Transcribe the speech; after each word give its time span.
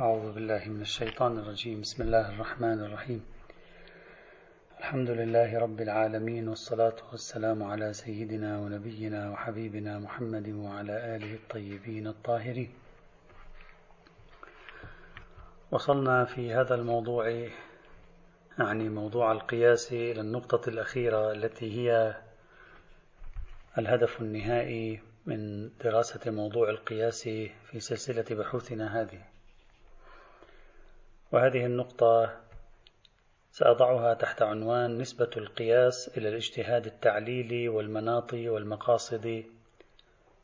أعوذ 0.00 0.32
بالله 0.32 0.68
من 0.68 0.80
الشيطان 0.80 1.38
الرجيم. 1.38 1.80
بسم 1.80 2.02
الله 2.02 2.34
الرحمن 2.34 2.84
الرحيم. 2.84 3.26
الحمد 4.78 5.10
لله 5.10 5.58
رب 5.58 5.80
العالمين 5.80 6.48
والصلاة 6.48 6.96
والسلام 7.12 7.62
على 7.62 7.92
سيدنا 7.92 8.58
ونبينا 8.58 9.30
وحبيبنا 9.30 9.98
محمد 9.98 10.48
وعلى 10.48 11.16
آله 11.16 11.34
الطيبين 11.34 12.06
الطاهرين. 12.06 12.70
وصلنا 15.70 16.24
في 16.24 16.54
هذا 16.54 16.74
الموضوع 16.74 17.28
يعني 18.58 18.88
موضوع 18.88 19.32
القياس 19.32 19.92
إلى 19.92 20.20
النقطة 20.20 20.68
الأخيرة 20.68 21.32
التي 21.32 21.72
هي 21.78 22.14
الهدف 23.78 24.20
النهائي 24.20 25.00
من 25.26 25.70
دراسة 25.78 26.30
موضوع 26.30 26.70
القياس 26.70 27.22
في 27.22 27.80
سلسلة 27.80 28.24
بحوثنا 28.30 29.00
هذه. 29.00 29.33
وهذه 31.34 31.66
النقطة 31.66 32.40
سأضعها 33.50 34.14
تحت 34.14 34.42
عنوان 34.42 34.98
نسبة 34.98 35.30
القياس 35.36 36.18
إلى 36.18 36.28
الاجتهاد 36.28 36.86
التعليلي 36.86 37.68
والمناط 37.68 38.34
والمقاصد 38.34 39.44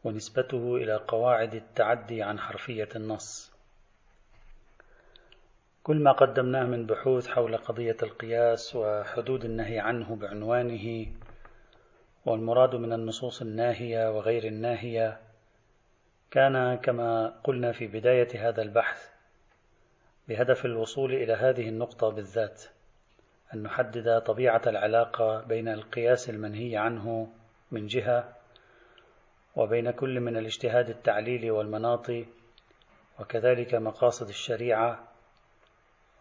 ونسبته 0.05 0.77
إلى 0.77 0.97
قواعد 0.97 1.55
التعدي 1.55 2.23
عن 2.23 2.39
حرفية 2.39 2.89
النص. 2.97 3.53
كل 5.83 5.97
ما 5.97 6.13
قدمناه 6.13 6.65
من 6.65 6.87
بحوث 6.87 7.29
حول 7.29 7.57
قضية 7.57 7.97
القياس 8.03 8.77
وحدود 8.77 9.45
النهي 9.45 9.79
عنه 9.79 10.17
بعنوانه 10.17 11.07
والمراد 12.27 12.75
من 12.75 12.93
النصوص 12.93 13.43
الناهية 13.43 14.11
وغير 14.11 14.45
الناهية 14.45 15.21
كان 16.31 16.75
كما 16.75 17.41
قلنا 17.45 17.73
في 17.73 17.87
بداية 17.87 18.49
هذا 18.49 18.63
البحث 18.63 19.10
بهدف 20.31 20.65
الوصول 20.65 21.15
إلى 21.15 21.33
هذه 21.33 21.69
النقطة 21.69 22.09
بالذات 22.09 22.65
أن 23.55 23.63
نحدد 23.63 24.21
طبيعة 24.21 24.63
العلاقة 24.67 25.41
بين 25.41 25.69
القياس 25.69 26.31
المنهي 26.31 26.77
عنه 26.77 27.29
من 27.71 27.87
جهة 27.87 28.37
وبين 29.57 29.91
كل 29.91 30.21
من 30.21 30.37
الاجتهاد 30.37 30.89
التعليلي 30.89 31.51
والمناط 31.51 32.07
وكذلك 33.21 33.75
مقاصد 33.75 34.29
الشريعة 34.29 35.09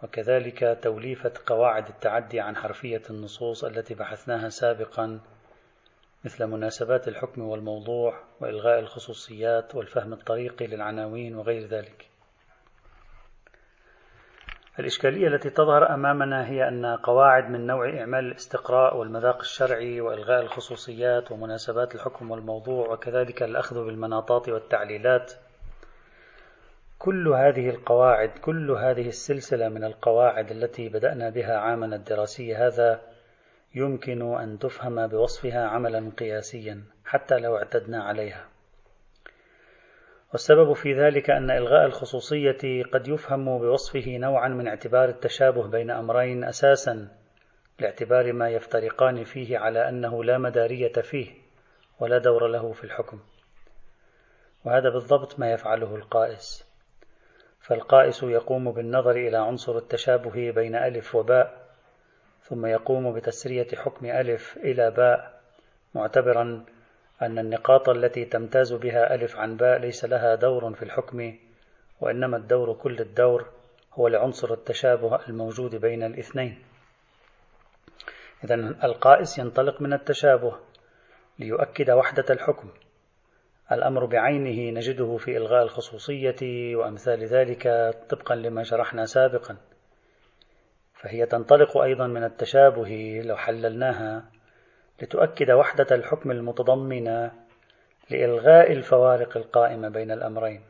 وكذلك 0.03 0.79
توليفة 0.83 1.33
قواعد 1.45 1.87
التعدي 1.87 2.39
عن 2.39 2.55
حرفية 2.55 3.01
النصوص 3.09 3.63
التي 3.63 3.93
بحثناها 3.93 4.49
سابقا 4.49 5.19
مثل 6.23 6.45
مناسبات 6.45 7.07
الحكم 7.07 7.41
والموضوع 7.41 8.23
وإلغاء 8.39 8.79
الخصوصيات 8.79 9.75
والفهم 9.75 10.13
الطريقي 10.13 10.67
للعناوين 10.67 11.35
وغير 11.35 11.67
ذلك. 11.67 12.09
الإشكالية 14.79 15.27
التي 15.27 15.49
تظهر 15.49 15.93
أمامنا 15.93 16.47
هي 16.47 16.67
أن 16.67 16.85
قواعد 16.85 17.49
من 17.49 17.67
نوع 17.67 17.99
إعمال 17.99 18.25
الاستقراء 18.25 18.97
والمذاق 18.97 19.39
الشرعي 19.39 20.01
وإلغاء 20.01 20.41
الخصوصيات 20.41 21.31
ومناسبات 21.31 21.95
الحكم 21.95 22.31
والموضوع 22.31 22.91
وكذلك 22.93 23.43
الأخذ 23.43 23.85
بالمناطات 23.85 24.49
والتعليلات. 24.49 25.33
كل 26.99 27.27
هذه 27.27 27.69
القواعد 27.69 28.29
كل 28.29 28.71
هذه 28.71 29.07
السلسلة 29.07 29.69
من 29.69 29.83
القواعد 29.83 30.51
التي 30.51 30.89
بدأنا 30.89 31.29
بها 31.29 31.57
عامنا 31.57 31.95
الدراسي 31.95 32.55
هذا 32.55 33.01
يمكن 33.75 34.35
أن 34.35 34.59
تفهم 34.59 35.07
بوصفها 35.07 35.67
عملا 35.67 36.11
قياسيا 36.17 36.83
حتى 37.05 37.39
لو 37.39 37.57
اعتدنا 37.57 38.03
عليها. 38.03 38.58
والسبب 40.31 40.73
في 40.73 40.93
ذلك 40.93 41.29
أن 41.29 41.51
إلغاء 41.51 41.85
الخصوصية 41.85 42.83
قد 42.93 43.07
يفهم 43.07 43.59
بوصفه 43.59 44.17
نوعا 44.17 44.47
من 44.47 44.67
اعتبار 44.67 45.09
التشابه 45.09 45.67
بين 45.67 45.91
أمرين 45.91 46.43
أساسا 46.43 47.07
لاعتبار 47.79 48.33
ما 48.33 48.49
يفترقان 48.49 49.23
فيه 49.23 49.57
على 49.57 49.89
أنه 49.89 50.23
لا 50.23 50.37
مدارية 50.37 50.93
فيه 51.01 51.31
ولا 51.99 52.17
دور 52.17 52.47
له 52.47 52.71
في 52.71 52.83
الحكم. 52.83 53.19
وهذا 54.65 54.89
بالضبط 54.89 55.39
ما 55.39 55.51
يفعله 55.51 55.95
القائس. 55.95 56.69
فالقائس 57.59 58.23
يقوم 58.23 58.71
بالنظر 58.71 59.11
إلى 59.11 59.37
عنصر 59.37 59.77
التشابه 59.77 60.51
بين 60.51 60.75
ألف 60.75 61.15
وباء 61.15 61.69
ثم 62.41 62.65
يقوم 62.65 63.13
بتسرية 63.13 63.67
حكم 63.75 64.05
ألف 64.05 64.57
إلى 64.57 64.91
باء 64.91 65.41
معتبرا 65.95 66.65
أن 67.21 67.39
النقاط 67.39 67.89
التي 67.89 68.25
تمتاز 68.25 68.73
بها 68.73 69.15
ألف 69.15 69.35
عن 69.35 69.57
باء 69.57 69.79
ليس 69.79 70.05
لها 70.05 70.35
دور 70.35 70.73
في 70.73 70.81
الحكم 70.81 71.35
وإنما 72.01 72.37
الدور 72.37 72.73
كل 72.73 72.99
الدور 72.99 73.45
هو 73.93 74.07
لعنصر 74.07 74.53
التشابه 74.53 75.19
الموجود 75.29 75.75
بين 75.75 76.03
الاثنين. 76.03 76.63
إذا 78.43 78.55
القائس 78.55 79.37
ينطلق 79.37 79.81
من 79.81 79.93
التشابه 79.93 80.55
ليؤكد 81.39 81.89
وحدة 81.89 82.25
الحكم. 82.29 82.69
الأمر 83.71 84.05
بعينه 84.05 84.79
نجده 84.79 85.17
في 85.17 85.37
إلغاء 85.37 85.63
الخصوصية 85.63 86.75
وأمثال 86.75 87.25
ذلك 87.25 87.95
طبقا 88.09 88.35
لما 88.35 88.63
شرحنا 88.63 89.05
سابقا. 89.05 89.57
فهي 90.93 91.25
تنطلق 91.25 91.77
أيضا 91.77 92.07
من 92.07 92.23
التشابه 92.23 93.21
لو 93.25 93.35
حللناها 93.35 94.38
لتؤكد 95.01 95.51
وحدة 95.51 95.95
الحكم 95.95 96.31
المتضمنة 96.31 97.31
لإلغاء 98.09 98.71
الفوارق 98.71 99.37
القائمة 99.37 99.89
بين 99.89 100.11
الأمرين 100.11 100.61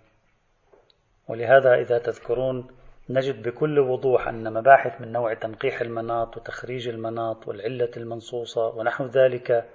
ولهذا 1.27 1.75
إذا 1.75 1.97
تذكرون 1.97 2.67
نجد 3.09 3.43
بكل 3.43 3.79
وضوح 3.79 4.27
أن 4.27 4.53
مباحث 4.53 5.01
من 5.01 5.11
نوع 5.11 5.33
تنقيح 5.33 5.81
المناط 5.81 6.37
وتخريج 6.37 6.87
المناط 6.87 7.47
والعلة 7.47 7.91
المنصوصة 7.97 8.67
ونحو 8.67 9.05
ذلك 9.05 9.65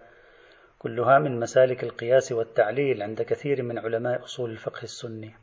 كلها 0.78 1.18
من 1.18 1.40
مسالك 1.40 1.84
القياس 1.84 2.32
والتعليل 2.32 3.02
عند 3.02 3.22
كثير 3.22 3.62
من 3.62 3.78
علماء 3.78 4.24
أصول 4.24 4.50
الفقه 4.50 4.82
السني. 4.82 5.34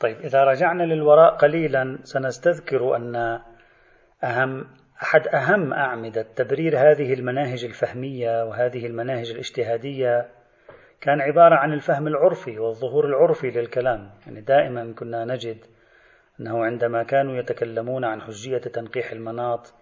طيب 0.00 0.20
إذا 0.20 0.44
رجعنا 0.44 0.82
للوراء 0.82 1.34
قليلا 1.34 1.98
سنستذكر 2.02 2.96
أن 2.96 3.40
أهم 4.24 4.66
أحد 5.02 5.28
أهم 5.28 5.72
أعمدة 5.72 6.26
تبرير 6.36 6.78
هذه 6.78 7.14
المناهج 7.14 7.64
الفهمية 7.64 8.44
وهذه 8.44 8.86
المناهج 8.86 9.30
الاجتهادية 9.30 10.28
كان 11.00 11.20
عبارة 11.20 11.54
عن 11.54 11.72
الفهم 11.72 12.06
العرفي 12.06 12.58
والظهور 12.58 13.06
العرفي 13.06 13.50
للكلام. 13.50 14.10
يعني 14.26 14.40
دائما 14.40 14.94
كنا 14.98 15.24
نجد 15.24 15.64
أنه 16.40 16.64
عندما 16.64 17.02
كانوا 17.02 17.36
يتكلمون 17.36 18.04
عن 18.04 18.20
حجية 18.20 18.58
تنقيح 18.58 19.12
المناط 19.12 19.74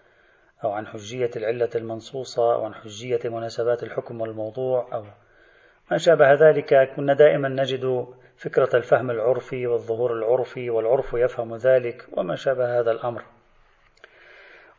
أو 0.64 0.70
عن 0.70 0.86
حجية 0.86 1.30
العلة 1.36 1.70
المنصوصة 1.74 2.54
أو 2.54 2.64
عن 2.64 2.74
حجية 2.74 3.20
مناسبات 3.24 3.82
الحكم 3.82 4.20
والموضوع 4.20 4.88
أو 4.92 5.04
ما 5.90 5.98
شابه 5.98 6.32
ذلك 6.32 6.94
كنا 6.96 7.14
دائما 7.14 7.48
نجد 7.48 8.06
فكرة 8.36 8.76
الفهم 8.76 9.10
العرفي 9.10 9.66
والظهور 9.66 10.12
العرفي 10.12 10.70
والعرف 10.70 11.12
يفهم 11.14 11.56
ذلك 11.56 12.06
وما 12.12 12.36
شابه 12.36 12.80
هذا 12.80 12.90
الأمر. 12.90 13.22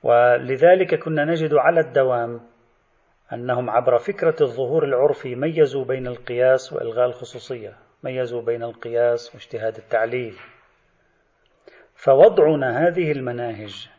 ولذلك 0.03 1.03
كنا 1.03 1.25
نجد 1.25 1.53
على 1.53 1.80
الدوام 1.80 2.41
أنهم 3.34 3.69
عبر 3.69 3.97
فكرة 3.97 4.36
الظهور 4.41 4.84
العرفي 4.86 5.36
ميزوا 5.36 5.86
بين 5.86 6.08
القياس 6.08 6.74
وإلغاء 6.74 7.06
الخصوصية 7.06 7.74
ميزوا 8.03 8.41
بين 8.41 8.64
القياس 8.64 9.36
واجتهاد 9.36 9.78
التعليل. 9.78 10.36
فوضعنا 11.96 12.88
هذه 12.88 13.12
المناهج 13.12 13.90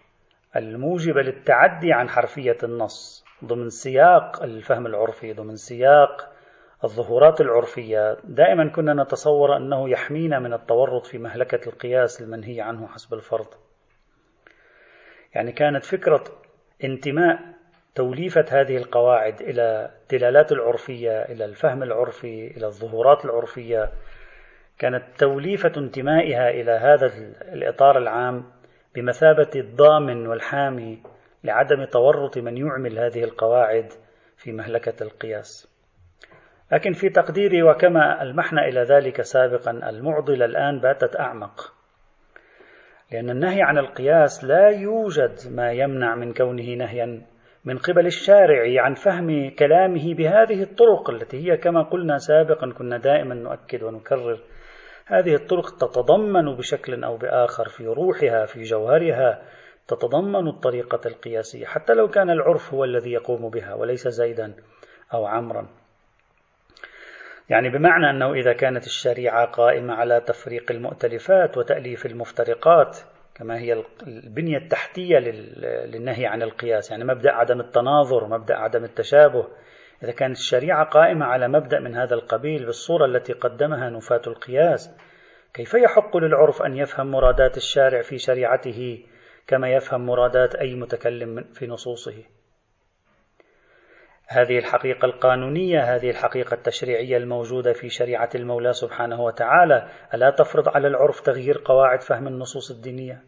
الموجبة 0.57 1.23
للتعدي 1.23 1.93
عن 1.93 2.09
حرفية 2.09 2.57
النص 2.63 3.25
ضمن 3.45 3.69
سياق 3.69 4.43
الفهم 4.43 4.87
العرفي 4.87 5.33
ضمن 5.33 5.57
سياق 5.57 6.31
الظهورات 6.85 7.41
العرفية. 7.41 8.17
دائما 8.25 8.69
كنا 8.69 9.03
نتصور 9.03 9.57
أنه 9.57 9.89
يحمينا 9.89 10.39
من 10.39 10.53
التورط 10.53 11.07
في 11.07 11.19
مهلكة 11.19 11.69
القياس 11.69 12.23
المنهي 12.23 12.61
عنه 12.61 12.87
حسب 12.87 13.15
الفرض. 13.15 13.63
يعني 15.35 15.53
كانت 15.53 15.85
فكرة 15.85 16.25
انتماء 16.85 17.39
توليفة 17.95 18.45
هذه 18.51 18.77
القواعد 18.77 19.41
إلى 19.41 19.91
الدلالات 20.03 20.53
العرفية 20.53 21.23
إلى 21.23 21.45
الفهم 21.45 21.83
العرفي 21.83 22.47
إلى 22.57 22.67
الظهورات 22.67 23.25
العرفية 23.25 23.91
كانت 24.79 25.05
توليفة 25.19 25.73
انتمائها 25.77 26.51
إلى 26.51 26.71
هذا 26.71 27.13
الإطار 27.53 27.99
العام 27.99 28.45
بمثابة 28.95 29.51
الضامن 29.57 30.27
والحامي 30.27 31.03
لعدم 31.45 31.85
تورط 31.85 32.39
من 32.39 32.57
يعمل 32.57 32.99
هذه 32.99 33.25
القواعد 33.25 33.93
في 34.37 34.53
مهلكة 34.53 35.03
القياس. 35.03 35.69
لكن 36.73 36.93
في 36.93 37.09
تقديري 37.09 37.63
وكما 37.63 38.23
ألمحنا 38.23 38.69
إلى 38.69 38.81
ذلك 38.81 39.23
سابقا 39.23 39.71
المعضلة 39.71 40.45
الآن 40.45 40.81
باتت 40.81 41.17
أعمق. 41.21 41.74
لأن 43.14 43.31
النهي 43.31 43.62
عن 43.62 43.78
القياس 43.78 44.44
لا 44.44 44.69
يوجد 44.69 45.37
ما 45.50 45.72
يمنع 45.72 46.14
من 46.14 46.32
كونه 46.32 46.75
نهيا 46.75 47.22
من 47.64 47.78
قبل 47.78 48.06
الشارع 48.06 48.82
عن 48.82 48.94
فهم 48.94 49.50
كلامه 49.50 50.14
بهذه 50.14 50.62
الطرق 50.62 51.11
التي 51.11 51.37
هي 51.37 51.56
كما 51.56 51.82
قلنا 51.82 52.19
سابقا 52.19 52.72
كنا 52.72 52.99
دائما 52.99 53.34
نؤكد 53.34 53.82
ونكرر. 53.82 54.38
هذه 55.06 55.34
الطرق 55.34 55.76
تتضمن 55.76 56.56
بشكل 56.56 57.05
أو 57.05 57.16
بآخر 57.16 57.69
في 57.69 57.87
روحها 57.87 58.46
في 58.46 58.62
جوهرها 58.62 59.43
تتضمن 59.88 60.49
الطريقة 60.49 61.00
القياسية 61.06 61.66
حتى 61.66 61.94
لو 61.94 62.08
كان 62.08 62.31
العرف 62.31 62.75
هو 62.75 62.84
الذي 62.84 63.12
يقوم 63.12 63.50
بها 63.50 63.75
وليس 63.75 64.08
زيدا 64.08 64.55
أو 65.14 65.26
عمرا. 65.26 65.84
يعني 67.49 67.69
بمعنى 67.69 68.11
أنه 68.11 68.32
إذا 68.32 68.52
كانت 68.52 68.87
الشريعة 68.87 69.46
قائمة 69.46 69.94
على 69.94 70.20
تفريق 70.20 70.70
المؤتلفات 70.70 71.58
وتأليف 71.58 72.06
المفترقات 72.06 72.99
كما 73.35 73.58
هي 73.58 73.85
البنية 74.06 74.58
التحتية 74.58 75.19
للنهي 75.87 76.26
عن 76.26 76.43
القياس 76.43 76.91
يعني 76.91 77.05
مبدأ 77.05 77.32
عدم 77.32 77.61
التناظر 77.61 78.26
مبدأ 78.26 78.55
عدم 78.55 78.85
التشابه. 78.85 79.46
إذا 80.02 80.12
كانت 80.12 80.37
الشريعة 80.37 80.85
قائمة 80.85 81.26
على 81.26 81.49
مبدأ 81.49 81.81
من 81.81 81.94
هذا 81.96 82.14
القبيل 82.14 82.67
بالصورة 82.67 83.06
التي 83.06 83.32
قدمها 83.32 83.90
نفاة 83.90 84.23
القياس 84.26 84.90
كيف 85.55 85.75
يحق 85.75 86.17
للعرف 86.17 86.62
أن 86.62 86.76
يفهم 86.76 87.11
مرادات 87.11 87.56
الشارع 87.56 88.02
في 88.02 88.19
شريعته 88.19 89.05
كما 89.47 89.69
يفهم 89.73 90.06
مرادات 90.06 90.55
أي 90.55 90.75
متكلم 90.75 91.44
في 91.52 91.67
نصوصه؟ 91.67 92.25
هذه 94.35 94.59
الحقيقة 94.59 95.07
القانونية 95.07 95.81
هذه 95.81 96.11
الحقيقة 96.11 96.55
التشريعية 96.55 97.17
الموجودة 97.17 97.73
في 97.73 97.89
شريعة 97.89 98.31
المولى 98.35 98.73
سبحانه 98.73 99.21
وتعالى. 99.21 99.89
ألا 100.15 100.31
تفرض 100.31 100.69
على 100.69 100.89
العرف 100.89 101.21
تغيير 101.21 101.63
قواعد 101.65 102.03
فهم 102.03 102.27
النصوص 102.27 102.71
الدينية؟ 102.71 103.23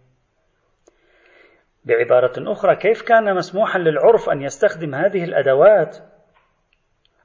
بعبارة 1.85 2.53
أخرى 2.53 2.77
كيف 2.77 3.03
كان 3.03 3.35
مسموحا 3.35 3.79
للعرف 3.79 4.29
أن 4.31 4.43
يستخدم 4.43 4.95
هذه 4.95 5.25
الأدوات 5.25 5.97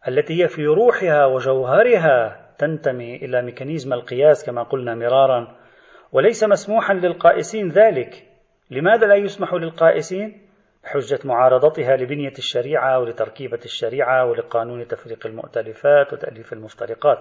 التي 0.07 0.43
هي 0.43 0.47
في 0.47 0.65
روحها 0.65 1.25
وجوهرها 1.25 2.47
تنتمي 2.57 3.15
إلى 3.15 3.41
ميكانيزم 3.41 3.93
القياس 3.93 4.45
كما 4.45 4.63
قلنا 4.63 4.95
مرارا؟ 4.95 5.55
وليس 6.11 6.43
مسموحا 6.43 6.93
للقائسين 6.93 7.69
ذلك. 7.69 8.27
لماذا 8.71 9.07
لا 9.07 9.15
يسمح 9.15 9.53
للقائسين؟ 9.53 10.50
بحجة 10.83 11.19
معارضتها 11.25 11.95
لبنية 11.97 12.33
الشريعة 12.37 12.99
ولتركيبة 12.99 13.59
الشريعة 13.65 14.25
ولقانون 14.25 14.87
تفريق 14.87 15.27
المؤتلفات 15.27 16.13
وتأليف 16.13 16.53
المفترقات. 16.53 17.19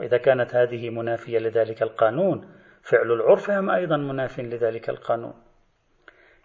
وإذا 0.00 0.16
كانت 0.16 0.54
هذه 0.54 0.90
منافية 0.90 1.38
لذلك 1.38 1.82
القانون 1.82 2.48
فعل 2.82 3.12
العرف 3.12 3.50
هم 3.50 3.70
أيضا 3.70 3.96
مناف 3.96 4.40
لذلك 4.40 4.90
القانون. 4.90 5.34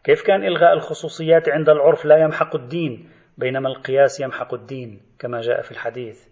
كيف 0.04 0.24
كان 0.24 0.44
إلغاء 0.44 0.74
الخصوصيات 0.74 1.50
عند 1.50 1.70
العرف 1.70 2.06
لا 2.06 2.18
يمحق 2.18 2.56
الدين 2.56 3.10
بينما 3.38 3.70
القياس 3.70 4.20
يمحق 4.20 4.54
الدين 4.54 5.02
كما 5.20 5.42
جاء 5.42 5.62
في 5.62 5.72
الحديث؟ 5.72 6.28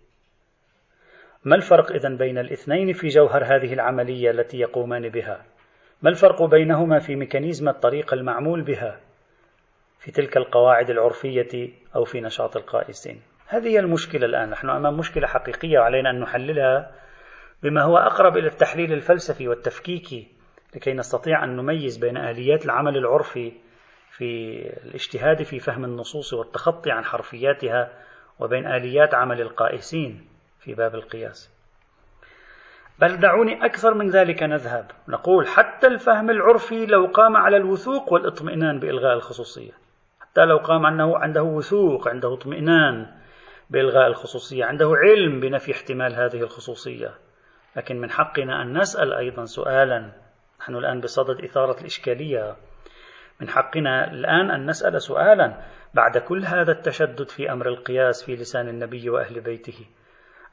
ما 1.45 1.56
الفرق 1.56 1.92
إذن 1.92 2.18
بين 2.18 2.38
الاثنين 2.38 2.94
في 2.94 3.07
جوهر 3.07 3.44
هذه 3.44 3.74
العملية 3.74 4.31
التي 4.31 4.57
يقومان 4.57 5.10
بها؟ 5.10 5.45
ما 6.01 6.10
الفرق 6.10 6.44
بينهما 6.44 7.00
في 7.00 7.16
ميكانيزم 7.16 7.69
الطريقة 7.69 8.16
المعمول 8.16 8.62
بها؟ 8.62 9.00
في 10.05 10.11
تلك 10.11 10.37
القواعد 10.37 10.89
العرفية 10.89 11.69
أو 11.95 12.03
في 12.03 12.21
نشاط 12.21 12.57
القائسين. 12.57 13.21
هذه 13.47 13.67
هي 13.67 13.79
المشكلة 13.79 14.25
الآن. 14.25 14.49
نحن 14.49 14.69
أمام 14.69 14.97
مشكلة 14.97 15.27
حقيقية 15.27 15.79
وعلينا 15.79 16.09
أن 16.09 16.19
نحللها 16.19 16.91
بما 17.63 17.81
هو 17.81 17.97
أقرب 17.97 18.37
إلى 18.37 18.47
التحليل 18.47 18.93
الفلسفي 18.93 19.47
والتفكيكي 19.47 20.27
لكي 20.75 20.93
نستطيع 20.93 21.43
أن 21.43 21.55
نميز 21.55 21.97
بين 21.97 22.17
آليات 22.17 22.65
العمل 22.65 22.97
العرفي 22.97 23.53
في 24.11 24.59
الاجتهاد 24.83 25.43
في 25.43 25.59
فهم 25.59 25.85
النصوص 25.85 26.33
والتخطي 26.33 26.91
عن 26.91 27.05
حرفياتها 27.05 27.91
وبين 28.39 28.67
آليات 28.67 29.13
عمل 29.13 29.41
القائسين 29.41 30.27
في 30.59 30.73
باب 30.73 30.95
القياس. 30.95 31.51
بل 32.99 33.17
دعوني 33.17 33.65
أكثر 33.65 33.93
من 33.93 34.09
ذلك 34.09 34.43
نذهب. 34.43 34.91
نقول 35.07 35.47
حتى 35.47 35.87
الفهم 35.87 36.29
العرفي 36.29 36.85
لو 36.85 37.05
قام 37.05 37.37
على 37.37 37.57
الوثوق 37.57 38.13
والإطمئنان 38.13 38.79
بإلغاء 38.79 39.13
الخصوصية. 39.13 39.84
حتى 40.35 40.45
لو 40.45 40.57
قام 40.57 40.85
أنه 40.85 41.17
عنده 41.17 41.43
وثوق 41.43 42.07
عنده 42.07 42.33
اطمئنان 42.33 43.07
بإلغاء 43.69 44.07
الخصوصية 44.07 44.65
عنده 44.65 44.91
علم 44.95 45.39
بنفي 45.39 45.71
احتمال 45.71 46.15
هذه 46.15 46.41
الخصوصية. 46.41 47.11
لكن 47.75 48.01
من 48.01 48.11
حقنا 48.11 48.61
أن 48.61 48.77
نسأل 48.77 49.13
أيضا 49.13 49.45
سؤالا. 49.45 50.11
نحن 50.59 50.75
الآن 50.75 51.01
بصدد 51.01 51.43
إثارة 51.43 51.79
الإشكالية. 51.79 52.55
من 53.41 53.49
حقنا 53.49 54.11
الآن 54.11 54.51
أن 54.51 54.69
نسأل 54.69 55.01
سؤالا 55.01 55.61
بعد 55.93 56.17
كل 56.17 56.45
هذا 56.45 56.71
التشدد 56.71 57.29
في 57.29 57.51
أمر 57.51 57.67
القياس 57.67 58.23
في 58.25 58.35
لسان 58.35 58.69
النبي 58.69 59.09
وأهل 59.09 59.41
بيته. 59.41 59.85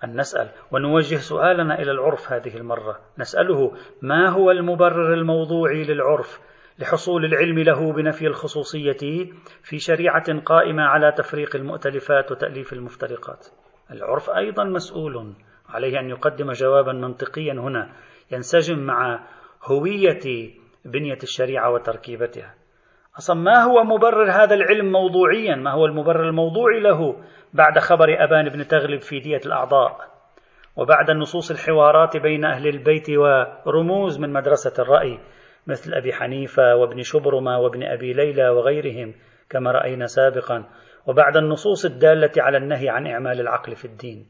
أن 0.05 0.21
نسأل 0.21 0.49
ونوجه 0.71 1.17
سؤالنا 1.17 1.79
إلى 1.79 1.91
العرف 1.91 2.33
هذه 2.33 2.57
المرة. 2.57 3.01
نسأله 3.19 3.73
ما 4.03 4.29
هو 4.29 4.51
المبرر 4.51 5.15
الموضوعي 5.15 5.85
للعرف؟ 5.85 6.52
لحصول 6.79 7.25
العلم 7.25 7.59
له 7.59 7.93
بنفي 7.93 8.27
الخصوصية 8.27 9.31
في 9.63 9.79
شريعة 9.79 10.41
قائمة 10.41 10.83
على 10.83 11.13
تفريق 11.13 11.57
المؤتلفات 11.57 12.33
وتأليف 12.33 12.73
المفترقات. 12.73 13.47
العرف 13.91 14.31
أيضا 14.31 14.65
مسؤول 14.65 15.35
عليه 15.69 16.01
أن 16.01 16.09
يقدم 16.11 16.53
جوابا 16.53 16.93
منطقيا 16.93 17.53
هنا 17.53 17.93
ينسجم 18.31 18.79
مع 18.79 19.27
هوية 19.65 20.51
بنية 20.85 21.19
الشريعة 21.23 21.71
وتركيبتها. 21.71 22.55
أصلا 23.19 23.41
ما 23.41 23.63
هو 23.63 23.85
مبرر 23.85 24.31
هذا 24.31 24.55
العلم 24.55 24.93
موضوعيا؟ 24.93 25.57
ما 25.57 25.73
هو 25.73 25.87
المبرر 25.87 26.29
الموضوعي 26.29 26.81
له 26.81 27.17
بعد 27.55 27.79
خبر 27.79 28.25
أبان 28.25 28.49
بن 28.49 28.67
تغلب 28.67 29.01
في 29.01 29.21
دية 29.21 29.41
الأعضاء؟ 29.47 30.13
وبعد 30.77 31.11
النصوص 31.11 31.51
الحوارات 31.51 32.17
بين 32.17 32.45
أهل 32.45 32.69
البيت 32.69 33.11
ورموز 33.11 34.19
من 34.19 34.33
مدرسة 34.33 34.83
الرأي 34.83 35.19
مثل 35.67 35.95
أبي 35.95 36.13
حنيفة 36.13 36.77
وابن 36.77 37.03
شبرمة 37.03 37.59
وابن 37.59 37.83
أبي 37.83 38.13
ليلى 38.13 38.49
وغيرهم 38.49 39.15
كما 39.51 39.71
رأينا 39.71 40.07
سابقا. 40.07 40.65
وبعد 41.07 41.37
النصوص 41.37 41.85
الدالة 41.85 42.31
على 42.39 42.57
النهي 42.57 42.89
عن 42.89 43.07
إعمال 43.07 43.41
العقل 43.41 43.77
في 43.77 43.85
الدين. 43.85 44.27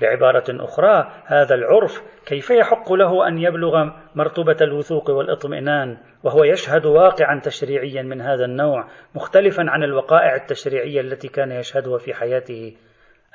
بعبارة 0.00 0.44
أخرى 0.64 1.12
هذا 1.26 1.54
العرف 1.54 2.02
كيف 2.26 2.50
يحق 2.50 2.92
له 2.92 3.28
أن 3.28 3.38
يبلغ 3.38 3.90
مرتبة 4.14 4.56
الوثوق 4.60 5.10
والإطمئنان؟ 5.10 5.98
وهو 6.22 6.44
يشهد 6.44 6.86
واقعا 6.86 7.40
تشريعيا 7.40 8.02
من 8.02 8.20
هذا 8.20 8.44
النوع 8.44 8.88
مختلفا 9.14 9.62
عن 9.68 9.82
الوقائع 9.82 10.34
التشريعية 10.34 11.00
التي 11.00 11.28
كان 11.28 11.52
يشهدها 11.52 11.98
في 11.98 12.14
حياته 12.14 12.76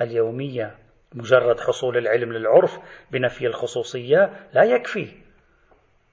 اليومية. 0.01 0.75
مجرد 1.15 1.59
حصول 1.59 1.97
العلم 1.97 2.33
للعرف 2.33 2.79
بنفي 3.11 3.47
الخصوصية 3.47 4.29
لا 4.53 4.63
يكفي. 4.63 5.26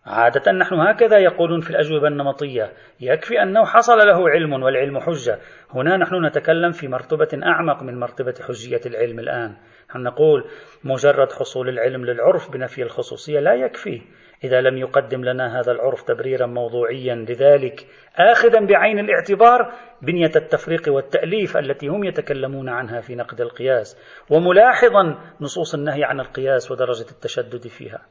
عادة 0.07 0.53
نحن 0.53 0.75
هكذا 0.75 1.19
يقولون 1.19 1.61
في 1.61 1.71
الأجوبة 1.71 2.09
النمطية 2.09 2.73
يكفي 3.01 3.43
أنه 3.43 3.65
حصل 3.65 3.99
له 3.99 4.31
علم 4.31 4.53
والعلم 4.63 5.01
حجة. 5.01 5.39
هنا 5.75 5.97
نحن 5.97 6.27
نتكلم 6.27 6.71
في 6.71 6.89
مرتبة 6.89 7.29
أعمق 7.45 7.83
من 7.83 8.01
مرتبة 8.01 8.35
حجية 8.49 8.81
العلم 8.87 9.19
الآن. 9.19 9.57
نحن 9.91 10.03
نقول 10.03 10.45
مجرد 10.85 11.33
حصول 11.33 11.69
العلم 11.69 12.05
للعرف 12.05 12.53
بنفي 12.53 12.83
الخصوصية؟ 12.83 13.41
لا 13.41 13.55
يكفي. 13.55 14.03
إذا 14.45 14.61
لم 14.61 14.79
يقدم 14.79 15.25
لنا 15.25 15.61
هذا 15.61 15.73
العرف 15.73 16.03
تبريرا 16.03 16.47
موضوعيا 16.47 17.15
لذلك 17.15 17.87
آخذا 18.17 18.61
بعين 18.61 18.99
الاعتبار 18.99 19.73
بنية 20.03 20.33
التفريق 20.37 20.83
والتأليف 20.89 21.57
التي 21.57 21.89
هم 21.89 22.05
يتكلمون 22.05 22.69
عنها 22.69 23.01
في 23.01 23.15
نقد 23.15 23.41
القياس 23.41 23.99
وملاحظا 24.31 25.19
نصوص 25.41 25.75
النهي 25.75 26.05
عن 26.05 26.21
القياس 26.21 26.71
ودرجة 26.71 27.11
التشدد 27.11 27.67
فيها. 27.67 28.03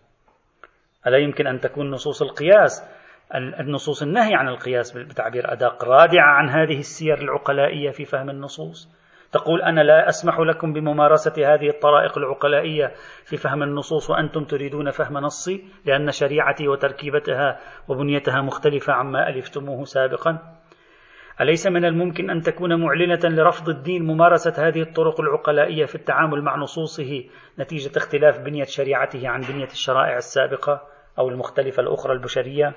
ألا 1.07 1.17
يمكن 1.17 1.47
أن 1.47 1.59
تكون 1.59 1.91
نصوص 1.91 2.21
القياس؟ 2.21 2.83
النصوص 3.35 4.01
النهي 4.01 4.35
عن 4.35 4.47
القياس 4.47 4.97
بتعبير 4.97 5.53
أدق 5.53 5.83
رادعة 5.83 6.27
عن 6.27 6.49
هذه 6.49 6.79
السير 6.79 7.17
العقلائية 7.21 7.91
في 7.91 8.05
فهم 8.05 8.29
النصوص. 8.29 9.03
تقول 9.31 9.61
أنا 9.61 9.81
لا 9.81 10.09
أسمح 10.09 10.39
لكم 10.39 10.73
بممارسة 10.73 11.53
هذه 11.53 11.69
الطرائق 11.69 12.17
العقلائية 12.17 12.91
في 13.25 13.37
فهم 13.37 13.63
النصوص 13.63 14.09
وأنتم 14.09 14.43
تريدون 14.43 14.91
فهم 14.91 15.17
نصي 15.17 15.65
لأن 15.85 16.11
شريعتي 16.11 16.67
وتركيبتها 16.67 17.59
وبنيتها 17.87 18.41
مختلفة 18.41 18.93
عما 18.93 19.29
ألفتموه 19.29 19.83
سابقا. 19.83 20.39
أليس 21.41 21.67
من 21.67 21.85
الممكن 21.85 22.29
أن 22.29 22.41
تكون 22.41 22.81
معلنة 22.81 23.19
لرفض 23.23 23.69
الدين 23.69 24.03
ممارسة 24.03 24.67
هذه 24.67 24.81
الطرق 24.81 25.21
العقلائية 25.21 25.85
في 25.85 25.95
التعامل 25.95 26.41
مع 26.41 26.55
نصوصه 26.55 27.23
نتيجة 27.59 27.97
اختلاف 27.97 28.39
بنية 28.39 28.63
شريعته 28.63 29.29
عن 29.29 29.41
بنية 29.41 29.65
الشرائع 29.71 30.17
السابقة؟ 30.17 30.92
أو 31.19 31.29
المختلفة 31.29 31.83
الأخرى 31.83 32.13
البشرية؟ 32.13 32.73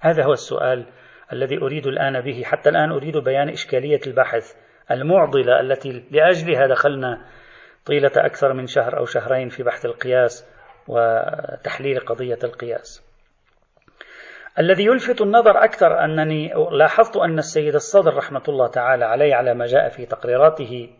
هذا 0.00 0.24
هو 0.24 0.32
السؤال 0.32 0.86
الذي 1.32 1.58
أريد 1.58 1.86
الآن 1.86 2.20
به 2.20 2.42
حتى 2.44 2.68
الآن 2.70 2.90
أريد 2.90 3.16
بيان 3.16 3.48
إشكالية 3.48 4.00
البحث 4.06 4.54
المعضلة 4.90 5.60
التي 5.60 6.04
لأجلها 6.10 6.66
دخلنا 6.66 7.26
طيلة 7.86 8.12
أكثر 8.16 8.52
من 8.52 8.66
شهر 8.66 8.98
أو 8.98 9.04
شهرين 9.04 9.48
في 9.48 9.62
بحث 9.62 9.86
القياس 9.86 10.46
وتحليل 10.88 12.00
قضية 12.00 12.38
القياس. 12.44 13.10
الذي 14.58 14.84
يلفت 14.84 15.20
النظر 15.20 15.64
أكثر 15.64 16.04
أنني 16.04 16.52
لاحظت 16.72 17.16
أن 17.16 17.38
السيد 17.38 17.74
الصدر 17.74 18.14
رحمة 18.16 18.42
الله 18.48 18.66
تعالى 18.66 19.04
عليه 19.04 19.34
على 19.34 19.54
ما 19.54 19.66
جاء 19.66 19.88
في 19.88 20.06
تقريراته 20.06 20.90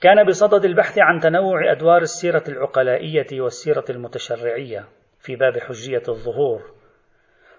كان 0.00 0.26
بصدد 0.26 0.64
البحث 0.64 0.98
عن 0.98 1.18
تنوع 1.20 1.72
أدوار 1.72 2.02
السيرة 2.02 2.44
العقلائية 2.48 3.40
والسيرة 3.40 3.84
المتشرعية 3.90 4.84
في 5.24 5.36
باب 5.36 5.58
حجية 5.58 6.02
الظهور. 6.08 6.74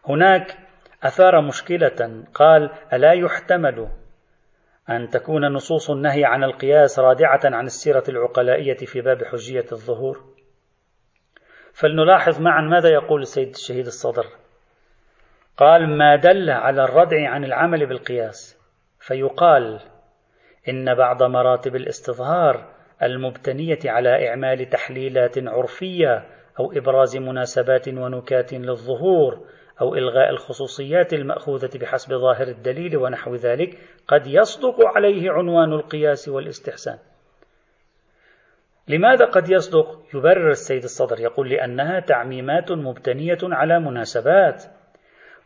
هناك 0.05 0.57
أثار 1.03 1.41
مشكلة 1.41 2.23
قال 2.33 2.69
ألا 2.93 3.13
يحتمل 3.13 3.89
أن 4.89 5.09
تكون 5.09 5.53
نصوص 5.53 5.89
النهي 5.89 6.25
عن 6.25 6.43
القياس 6.43 6.99
رادعة 6.99 7.39
عن 7.43 7.65
السيرة 7.65 8.03
العقلائية 8.09 8.77
في 8.77 9.01
باب 9.01 9.23
حجية 9.23 9.65
الظهور؟ 9.71 10.23
فلنلاحظ 11.73 12.41
معا 12.41 12.61
ماذا 12.61 12.89
يقول 12.89 13.21
السيد 13.21 13.49
الشهيد 13.49 13.85
الصدر. 13.85 14.25
قال 15.57 15.97
ما 15.97 16.15
دل 16.15 16.49
على 16.49 16.83
الردع 16.83 17.29
عن 17.29 17.43
العمل 17.43 17.85
بالقياس. 17.85 18.59
فيقال 18.99 19.79
إن 20.69 20.95
بعض 20.95 21.23
مراتب 21.23 21.75
الاستظهار 21.75 22.73
المبتنية 23.03 23.79
على 23.85 24.29
إعمال 24.29 24.69
تحليلات 24.69 25.37
عرفية 25.37 26.25
أو 26.59 26.71
إبراز 26.71 27.17
مناسبات 27.17 27.87
ونكات 27.87 28.53
للظهور 28.53 29.39
أو 29.81 29.95
إلغاء 29.95 30.29
الخصوصيات 30.29 31.13
المأخوذة 31.13 31.69
بحسب 31.77 32.13
ظاهر 32.13 32.47
الدليل 32.47 32.97
ونحو 32.97 33.35
ذلك 33.35 33.77
قد 34.07 34.27
يصدق 34.27 34.75
عليه 34.85 35.31
عنوان 35.31 35.73
القياس 35.73 36.29
والاستحسان. 36.29 36.97
لماذا 38.87 39.25
قد 39.25 39.49
يصدق؟ 39.49 40.01
يبرر 40.13 40.49
السيد 40.49 40.83
الصدر 40.83 41.19
يقول 41.19 41.49
لأنها 41.49 41.99
تعميمات 41.99 42.71
مبتنية 42.71 43.37
على 43.43 43.79
مناسبات 43.79 44.63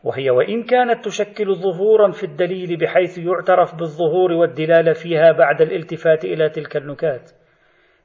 وهي 0.04 0.30
وإن 0.30 0.62
كانت 0.62 1.04
تشكل 1.04 1.54
ظهورا 1.54 2.10
في 2.10 2.24
الدليل 2.24 2.76
بحيث 2.76 3.18
يعترف 3.18 3.74
بالظهور 3.74 4.32
والدلالة 4.32 4.92
فيها 4.92 5.32
بعد 5.32 5.62
الالتفات 5.62 6.24
إلى 6.24 6.48
تلك 6.48 6.76
النكات 6.76 7.30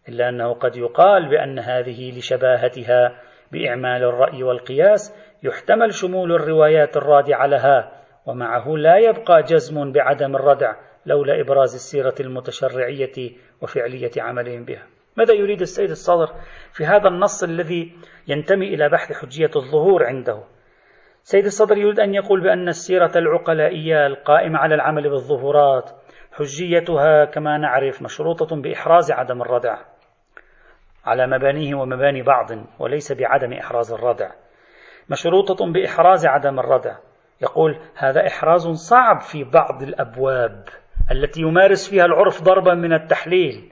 إلا 0.09 0.29
أنه 0.29 0.53
قد 0.53 0.77
يقال 0.77 1.29
بأن 1.29 1.59
هذه 1.59 2.17
لشباهتها 2.17 3.21
بإعمال 3.51 4.03
الرأي 4.03 4.43
والقياس 4.43 5.15
يحتمل 5.43 5.93
شمول 5.93 6.31
الروايات 6.31 6.97
الرادعة 6.97 7.47
لها 7.47 7.91
ومعه 8.25 8.67
لا 8.67 8.97
يبقى 8.97 9.43
جزم 9.43 9.91
بعدم 9.91 10.35
الردع 10.35 10.75
لولا 11.05 11.41
إبراز 11.41 11.74
السيرة 11.74 12.15
المتشرعية 12.19 13.31
وفعلية 13.62 14.12
عملهم 14.17 14.65
بها. 14.65 14.83
ماذا 15.17 15.33
يريد 15.33 15.62
السيد 15.62 15.89
الصدر 15.89 16.27
في 16.74 16.85
هذا 16.85 17.07
النص 17.07 17.43
الذي 17.43 17.93
ينتمي 18.27 18.74
إلى 18.74 18.89
بحث 18.89 19.12
حجية 19.13 19.51
الظهور 19.55 20.03
عنده؟ 20.03 20.43
سيد 21.24 21.45
الصدر 21.45 21.77
يريد 21.77 22.00
أن 22.00 22.13
يقول 22.13 22.43
بأن 22.43 22.67
السيرة 22.67 23.12
العقلائية 23.15 24.07
القائمة 24.07 24.59
على 24.59 24.75
العمل 24.75 25.09
بالظهورات 25.09 25.91
حجيتها 26.31 27.25
كما 27.25 27.57
نعرف 27.57 28.01
مشروطة 28.01 28.62
بإحراز 28.62 29.12
عدم 29.12 29.41
الردع. 29.41 29.77
على 31.05 31.27
مبانيه 31.27 31.75
ومباني 31.75 32.21
بعض 32.21 32.51
وليس 32.79 33.12
بعدم 33.12 33.53
إحراز 33.53 33.91
الردع. 33.91 34.31
مشروطة 35.09 35.71
بإحراز 35.71 36.25
عدم 36.25 36.59
الردع. 36.59 36.95
يقول 37.41 37.79
هذا 37.95 38.27
إحراز 38.27 38.67
صعب 38.67 39.21
في 39.21 39.43
بعض 39.43 39.83
الأبواب 39.83 40.63
التي 41.12 41.41
يمارس 41.41 41.89
فيها 41.89 42.05
العرف 42.05 42.41
ضربا 42.41 42.74
من 42.74 42.93
التحليل 42.93 43.71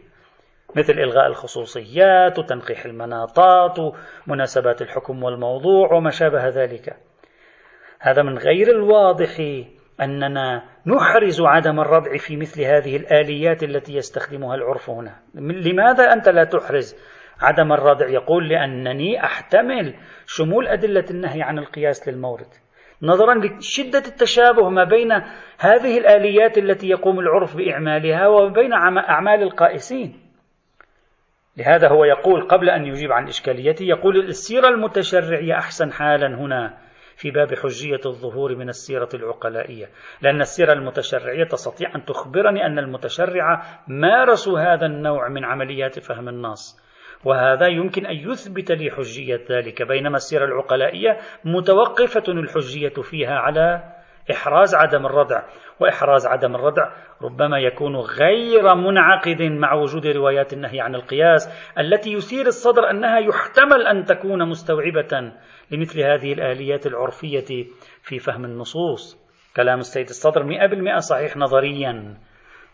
مثل 0.75 0.93
إلغاء 0.93 1.27
الخصوصيات 1.27 2.39
وتنقيح 2.39 2.85
المناطات 2.85 3.75
ومناسبات 4.27 4.81
الحكم 4.81 5.23
والموضوع 5.23 5.93
وما 5.93 6.09
شابه 6.09 6.47
ذلك. 6.47 6.97
هذا 7.99 8.23
من 8.23 8.37
غير 8.37 8.67
الواضح 8.67 9.37
أننا 10.01 10.63
نحرز 10.85 11.41
عدم 11.41 11.79
الردع 11.79 12.17
في 12.17 12.37
مثل 12.37 12.61
هذه 12.61 12.97
الآليات 12.97 13.63
التي 13.63 13.95
يستخدمها 13.95 14.55
العرف 14.55 14.89
هنا. 14.89 15.15
لماذا 15.35 16.13
أنت 16.13 16.29
لا 16.29 16.43
تحرز؟ 16.43 16.95
عدم 17.41 17.73
الردع 17.73 18.09
يقول 18.09 18.49
لأنني 18.49 19.23
أحتمل 19.23 19.95
شمول 20.25 20.67
أدلة 20.67 21.05
النهي 21.11 21.41
عن 21.41 21.59
القياس 21.59 22.07
للمورد. 22.07 22.47
نظرا 23.01 23.35
لشدة 23.35 23.99
التشابه 23.99 24.69
ما 24.69 24.83
بين 24.83 25.11
هذه 25.59 25.97
الآليات 25.97 26.57
التي 26.57 26.87
يقوم 26.87 27.19
العرف 27.19 27.57
بإعمالها 27.57 28.27
وبين 28.27 28.73
أعمال 28.97 29.43
القائسين. 29.43 30.19
لهذا 31.57 31.89
هو 31.89 32.05
يقول 32.05 32.47
قبل 32.47 32.69
أن 32.69 32.85
يجيب 32.85 33.11
عن 33.11 33.27
إشكاليته 33.27 33.83
يقول 33.83 34.17
السيرة 34.17 34.67
المتشرعية 34.67 35.53
أحسن 35.53 35.91
حالا 35.91 36.27
هنا 36.27 36.77
في 37.15 37.31
باب 37.31 37.53
حجية 37.53 37.99
الظهور 38.05 38.55
من 38.55 38.69
السيرة 38.69 39.09
العقلائية. 39.13 39.89
لأن 40.21 40.41
السيرة 40.41 40.73
المتشرعية 40.73 41.43
تستطيع 41.43 41.95
أن 41.95 42.05
تخبرني 42.05 42.65
أن 42.65 42.79
المتشرعة 42.79 43.61
مارسوا 43.87 44.59
هذا 44.59 44.85
النوع 44.85 45.29
من 45.29 45.45
عمليات 45.45 45.99
فهم 45.99 46.29
النص 46.29 46.83
وهذا 47.25 47.67
يمكن 47.67 48.05
أن 48.05 48.15
يثبت 48.15 48.71
لي 48.71 48.91
حجية 48.91 49.41
ذلك 49.51 49.81
بينما 49.81 50.15
السيرة 50.15 50.45
العقلائية 50.45 51.17
متوقفة 51.45 52.23
الحجية 52.27 53.01
فيها 53.01 53.33
على 53.33 53.83
إحراز 54.31 54.75
عدم 54.75 55.05
الردع. 55.05 55.43
وإحراز 55.79 56.27
عدم 56.27 56.55
الردع 56.55 56.91
ربما 57.21 57.59
يكون 57.59 57.95
غير 57.95 58.75
منعقد 58.75 59.41
مع 59.41 59.73
وجود 59.73 60.07
روايات 60.07 60.53
النهي 60.53 60.81
عن 60.81 60.95
القياس 60.95 61.71
التي 61.79 62.13
يثير 62.13 62.45
الصدر 62.45 62.89
أنها 62.89 63.19
يحتمل 63.19 63.87
أن 63.87 64.03
تكون 64.03 64.49
مستوعبة 64.49 65.31
لمثل 65.71 65.99
هذه 66.01 66.33
الآليات 66.33 66.87
العرفية 66.87 67.65
في 68.01 68.19
فهم 68.19 68.45
النصوص. 68.45 69.23
كلام 69.55 69.79
السيد 69.79 70.09
الصدر 70.09 70.43
مئة 70.43 70.65
بالمئة 70.65 70.97
صحيح 70.97 71.37
نظريا. 71.37 72.17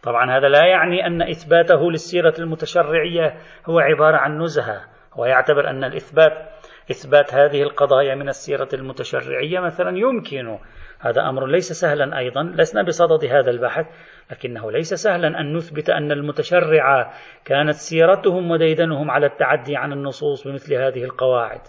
طبعا 0.04 0.38
هذا 0.38 0.48
لا 0.48 0.66
يعني 0.66 1.08
أن 1.08 1.22
إثباته 1.22 1.92
للسيرة 1.92 2.34
المتشرعية 2.40 3.38
هو 3.66 3.80
عبارة 3.80 4.18
عن 4.18 4.42
نزهة 4.42 4.82
هو 5.14 5.26
يعتبر 5.26 5.70
أن 5.70 5.84
الإثبات 5.84 6.50
إثبات 6.92 7.34
هذه 7.34 7.62
القضايا 7.62 8.16
من 8.16 8.30
السيرة 8.30 8.68
المتشرعية 8.74 9.60
مثلا 9.60 9.98
يمكن. 9.98 10.58
هذا 11.00 11.22
أمر 11.30 11.46
ليس 11.48 11.72
سهلا 11.72 12.18
أيضا 12.18 12.44
لسنا 12.44 12.84
بصدد 12.84 13.26
هذا 13.26 13.50
البحث 13.50 13.86
لكنه 14.32 14.72
ليس 14.72 14.94
سهلا 14.94 15.40
أن 15.40 15.54
نثبت 15.58 15.90
أن 15.90 16.12
المتشرعة 16.12 17.14
كانت 17.46 17.76
سيرتهم 17.76 18.52
وديدنهم 18.52 19.12
على 19.12 19.26
التعدي 19.26 19.76
عن 19.76 19.94
النصوص 19.94 20.48
بمثل 20.48 20.74
هذه 20.74 21.04
القواعد. 21.04 21.62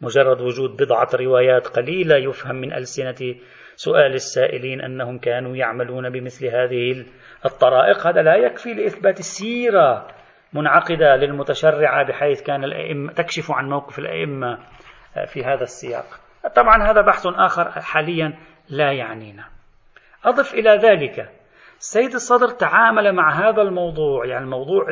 مجرد 0.00 0.40
وجود 0.40 0.70
بضعة 0.82 1.08
روايات 1.14 1.66
قليلة 1.66 2.16
يفهم 2.16 2.56
من 2.56 2.72
ألسنة 2.72 3.34
سؤال 3.76 4.14
السائلين 4.14 4.80
أنهم 4.80 5.18
كانوا 5.18 5.56
يعملون 5.56 6.10
بمثل 6.10 6.46
هذه 6.46 7.04
الطرائق. 7.44 8.06
هذا 8.06 8.22
لا 8.22 8.36
يكفي 8.36 8.74
لإثبات 8.74 9.18
السيرة 9.18 10.08
منعقدة 10.52 11.16
للمتشرعة 11.16 12.06
بحيث 12.08 12.42
كان 12.42 12.64
الأئمة 12.64 13.12
تكشف 13.12 13.50
عن 13.50 13.68
موقف 13.68 13.98
الأئمة 13.98 14.58
في 15.26 15.44
هذا 15.44 15.62
السياق. 15.62 16.04
طبعا 16.56 16.90
هذا 16.90 17.00
بحث 17.00 17.26
آخر 17.26 17.70
حاليا 17.70 18.38
لا 18.70 18.92
يعنينا. 18.92 19.44
أضف 20.24 20.54
إلى 20.54 20.70
ذلك 20.70 21.28
السيد 21.78 22.14
الصدر 22.14 22.48
تعامل 22.48 23.12
مع 23.12 23.48
هذا 23.48 23.62
الموضوع 23.62 24.26
يعني 24.26 24.46
موضوع 24.46 24.86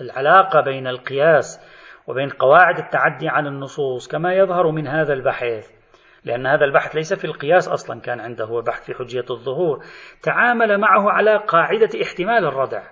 العلاقة 0.00 0.60
بين 0.60 0.86
القياس 0.86 1.60
وبين 2.06 2.28
قواعد 2.28 2.78
التعدي 2.78 3.28
عن 3.28 3.46
النصوص 3.46 4.08
كما 4.08 4.34
يظهر 4.34 4.70
من 4.70 4.86
هذا 4.86 5.12
البحث. 5.12 5.77
لأن 6.24 6.46
هذا 6.46 6.64
البحث 6.64 6.96
ليس 6.96 7.14
في 7.14 7.24
القياس 7.24 7.68
أصلا 7.68 8.00
كان 8.00 8.20
عنده 8.20 8.44
هو 8.44 8.62
بحث 8.62 8.84
في 8.84 8.94
حجية 8.94 9.24
الظهور. 9.30 9.84
تعامل 10.22 10.78
معه 10.78 11.10
على 11.10 11.36
قاعدة 11.36 12.02
احتمال 12.02 12.44
الردع. 12.44 12.82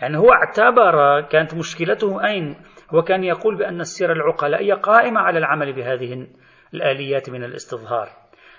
يعني 0.00 0.18
هو 0.18 0.32
اعتبر 0.32 1.20
كانت 1.20 1.54
مشكلته 1.54 2.26
أين؟ 2.26 2.56
هو 2.94 3.02
كان 3.02 3.24
يقول 3.24 3.56
بأن 3.56 3.80
السيرة 3.80 4.12
العقلائية 4.12 4.74
قائمة 4.74 5.20
على 5.20 5.38
العمل 5.38 5.72
بهذه 5.72 6.26
الآليات 6.74 7.30
من 7.30 7.44
الاستظهار. 7.44 8.08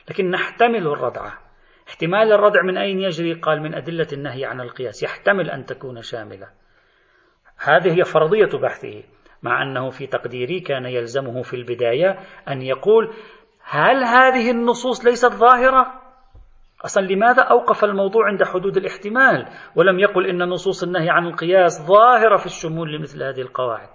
لكن 0.09 0.31
نحتمل 0.31 0.87
الردعة 0.87 1.33
احتمال 1.89 2.33
الردع 2.33 2.61
من 2.61 2.77
أين 2.77 2.99
يجري؟ 2.99 3.33
قال 3.33 3.61
من 3.61 3.75
أدلة 3.75 4.07
النهي 4.13 4.45
عن 4.45 4.61
القياس. 4.61 5.03
يحتمل 5.03 5.49
أن 5.49 5.65
تكون 5.65 6.01
شاملة. 6.01 6.47
هذه 7.57 7.97
هي 7.97 8.03
فرضية 8.03 8.59
بحثه 8.61 9.03
مع 9.43 9.63
أنه 9.63 9.89
في 9.89 10.07
تقديري 10.07 10.59
كان 10.59 10.85
يلزمه 10.85 11.41
في 11.41 11.53
البداية 11.53 12.19
أن 12.49 12.61
يقول 12.61 13.13
هل 13.73 14.03
هذه 14.03 14.51
النصوص 14.51 15.05
ليست 15.05 15.33
ظاهرة؟ 15.33 16.01
أصلا 16.85 17.03
لماذا 17.05 17.41
أوقف 17.41 17.83
الموضوع 17.83 18.27
عند 18.27 18.43
حدود 18.43 18.77
الاحتمال 18.77 19.47
ولم 19.75 19.99
يقل 19.99 20.27
إن 20.27 20.49
نصوص 20.49 20.83
النهي 20.83 21.09
عن 21.09 21.27
القياس 21.27 21.87
ظاهرة 21.87 22.37
في 22.37 22.45
الشمول 22.45 22.93
لمثل 22.95 23.23
هذه 23.23 23.41
القواعد 23.41 23.89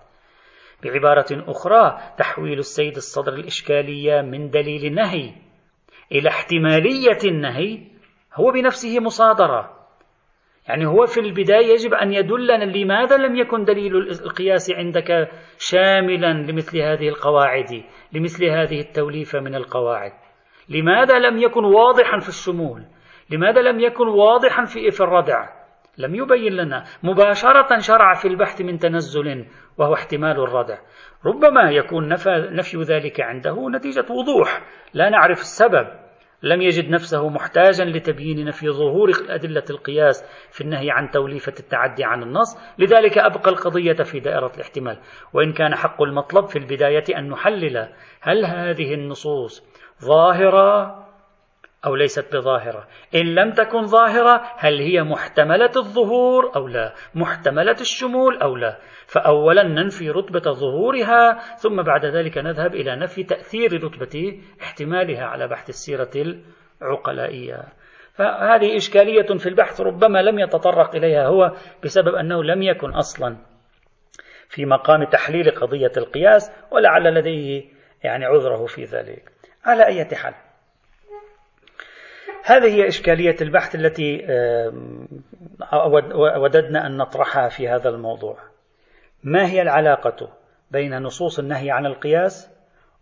بعبارة 0.83 1.27
أخرى 1.31 1.99
تحويل 2.19 2.59
السيد 2.59 2.97
الصدر 2.97 3.33
الإشكالية 3.33 4.21
من 4.21 4.51
دليل 4.51 4.85
النهي 4.85 5.35
إلى 6.13 6.29
احتمالية 6.29 7.19
النهي 7.25 7.79
هو 8.35 8.51
بنفسه 8.51 9.01
مصادرة 9.01 9.86
يعني 10.69 10.87
هو 10.87 11.07
في 11.07 11.21
البداية 11.21 11.67
يجب 11.73 11.95
أن 11.95 12.13
يدلنا 12.13 12.65
لماذا 12.65 13.17
لم 13.17 13.37
يكن 13.37 13.65
دليل 13.65 13.97
القياس 13.97 14.71
عندك 14.71 15.29
شاملا 15.59 16.33
لمثل 16.33 16.79
هذه 16.79 17.09
القواعد 17.09 17.85
لمثل 18.13 18.45
هذه 18.45 18.81
التوليفة 18.81 19.41
من 19.41 19.55
القواعد. 19.55 20.13
لماذا 20.69 21.19
لم 21.19 21.39
يكن 21.39 21.65
واضحا 21.65 22.19
في 22.19 22.29
الشمول؟ 22.29 22.83
لماذا 23.31 23.61
لم 23.63 23.81
يكن 23.81 24.09
واضحا 24.09 24.65
في 24.65 24.91
في 24.91 25.01
الردع؟ 25.01 25.49
لم 25.99 26.15
يبين 26.15 26.53
لنا. 26.53 26.85
مباشرة 27.03 27.79
شرع 27.79 28.15
في 28.15 28.29
البحث 28.29 28.61
من 28.61 28.79
تنزل 28.79 29.47
وهو 29.79 29.95
احتمال 29.95 30.41
الردع. 30.41 30.79
ربما 31.27 31.71
يكون 31.71 32.09
نفي 32.53 32.77
ذلك 32.77 33.21
عنده 33.21 33.69
نتيجة 33.71 34.07
وضوح. 34.11 34.63
لا 34.95 35.09
نعرف 35.09 35.39
السبب. 35.41 36.06
لم 36.43 36.63
يجد 36.63 36.91
نفسه 36.91 37.29
محتاجا 37.29 37.85
لتبيين 37.85 38.45
نفي 38.45 38.71
ظهور 38.71 39.11
أدلة 39.29 39.65
القياس 39.71 40.25
في 40.51 40.61
النهي 40.61 40.91
عن 40.91 41.11
توليفة 41.11 41.55
التعدي 41.61 42.05
عن 42.05 42.23
النص 42.23 42.59
لذلك 42.79 43.19
أبقى 43.19 43.51
القضية 43.51 44.03
في 44.03 44.21
دائرة 44.21 44.53
الاحتمال. 44.55 44.99
وإن 45.33 45.53
كان 45.53 45.75
حق 45.75 46.03
المطلب 46.03 46.47
في 46.47 46.59
البداية 46.59 47.05
أن 47.19 47.29
نحلل 47.29 47.89
هل 48.21 48.45
هذه 48.45 48.95
النصوص 48.95 49.65
ظاهرة 50.05 51.06
أو 51.87 51.95
ليست 51.95 52.37
بظاهرة. 52.37 52.89
إن 53.15 53.35
لم 53.35 53.53
تكن 53.53 53.87
ظاهرة 53.87 54.43
هل 54.57 54.81
هي 54.81 55.03
محتملة 55.03 55.71
الظهور 55.77 56.57
أو 56.57 56.69
لا؟ 56.69 56.95
محتملة 57.15 57.77
الشمول 57.81 58.43
أو 58.43 58.57
لا؟ 58.57 58.79
فأولا 59.07 59.63
ننفي 59.63 60.11
رتبة 60.11 60.53
ظهورها 60.53 61.39
ثم 61.57 61.83
بعد 61.83 62.05
ذلك 62.05 62.39
نذهب 62.39 62.75
إلى 62.75 62.97
نفي 62.97 63.25
تأثير 63.25 63.85
رتبة 63.85 64.41
احتمالها 64.63 65.25
على 65.25 65.49
بحث 65.49 65.69
السيرة 65.69 66.11
العقلائية. 66.83 67.63
فهذه 68.15 68.77
إشكالية 68.77 69.39
في 69.39 69.49
البحث 69.49 69.81
ربما 69.81 70.23
لم 70.23 70.39
يتطرق 70.39 70.95
إليها 70.95 71.27
هو 71.27 71.53
بسبب 71.85 72.15
أنه 72.15 72.45
لم 72.45 72.63
يكن 72.63 72.91
أصلا 72.91 73.37
في 74.49 74.67
مقام 74.67 75.05
تحليل 75.05 75.51
قضية 75.51 75.93
القياس 75.97 76.53
ولعل 76.71 77.15
لديه 77.15 77.65
يعني 78.05 78.25
عذره 78.25 78.67
في 78.67 78.85
ذلك. 78.85 79.33
على 79.65 79.87
أي 79.87 80.05
حال 80.15 80.46
هذه 82.49 82.75
هي 82.75 82.89
إشكالية 82.89 83.37
البحث 83.41 83.75
التي 83.75 84.27
وددنا 86.15 86.87
أن 86.87 86.97
نطرحها 86.97 87.49
في 87.49 87.69
هذا 87.69 87.89
الموضوع. 87.89 88.39
ما 89.25 89.47
هي 89.47 89.63
العلاقة 89.63 90.33
بين 90.71 91.03
نصوص 91.03 91.39
النهي 91.39 91.71
عن 91.71 91.87
القياس 91.87 92.51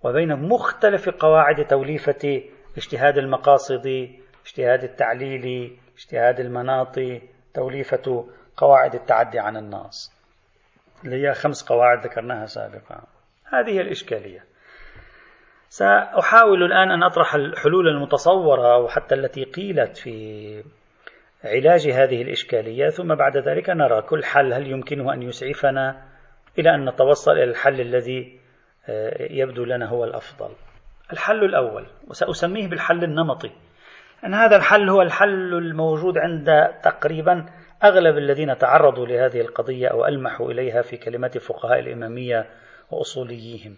وبين 0.03 0.37
مختلف 0.37 1.09
قواعد 1.09 1.67
توليفة 1.67 2.43
اجتهاد 2.77 3.19
المقاصد 3.19 4.09
اجتهاد 4.47 4.85
التعليل 4.85 5.77
اجتهاد 5.99 6.41
المناط 6.41 6.99
توليفة 7.55 8.27
قواعد 8.57 8.95
التعدي 8.95 9.39
عن 9.39 9.57
النص 9.57 10.13
اللي 11.05 11.29
هي 11.29 11.35
خمس 11.35 11.63
قواعد 11.63 12.07
ذكرناها 12.07 12.47
سابقا. 12.47 13.01
هذه 13.45 13.81
الإشكالية. 13.81 14.45
سأحاول 15.75 16.63
الآن 16.63 16.91
أن 16.91 17.03
أطرح 17.03 17.35
الحلول 17.35 17.89
المتصورة 17.89 18.79
وحتى 18.79 19.15
التي 19.15 19.45
قيلت 19.45 19.97
في 19.97 20.65
علاج 21.45 21.89
هذه 21.89 22.23
الإشكالية 22.23 22.89
ثم 22.89 23.15
بعد 23.15 23.37
ذلك 23.37 23.71
نرى 23.71 24.03
كل 24.03 24.25
حل 24.25 24.53
هل 24.53 24.67
يمكنه 24.67 25.13
أن 25.13 25.23
يسعفنا 25.23 26.03
إلى 26.59 26.75
أن 26.75 26.89
نتوصل 26.89 27.33
إلى 27.33 27.45
الحل 27.45 27.81
الذي 27.81 28.41
آه، 28.89 29.33
يبدو 29.33 29.65
لنا 29.65 29.89
هو 29.89 30.05
الأفضل. 30.05 30.51
الحل 31.13 31.45
الأول 31.45 31.87
وسأسميه 32.09 32.69
بالحل 32.69 33.05
النمطي 33.05 33.51
أن 34.27 34.35
هذا 34.35 34.57
الحل 34.57 34.89
هو 34.89 35.03
الحل 35.03 35.55
الموجود 35.55 36.19
عند 36.19 36.69
تقريبا 36.83 37.47
أغلب 37.85 38.19
الذين 38.19 38.59
تعرضوا 38.59 39.07
لهذه 39.07 39.41
القضية 39.41 39.89
أو 39.89 40.07
ألمحوا 40.07 40.51
إليها 40.51 40.83
في 40.83 40.97
كلمات 40.97 41.39
فقهاء 41.39 41.79
الإمامية 41.79 42.47
وأصوليهم. 42.91 43.77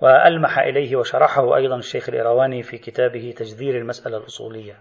وألمح 0.00 0.58
إليه 0.58 0.96
وشرحه 0.96 1.56
أيضا 1.56 1.76
الشيخ 1.76 2.08
الإيرواني 2.08 2.62
في 2.62 2.78
كتابه 2.78 3.34
تجذير 3.36 3.76
المسألة 3.78 4.16
الأصولية. 4.16 4.76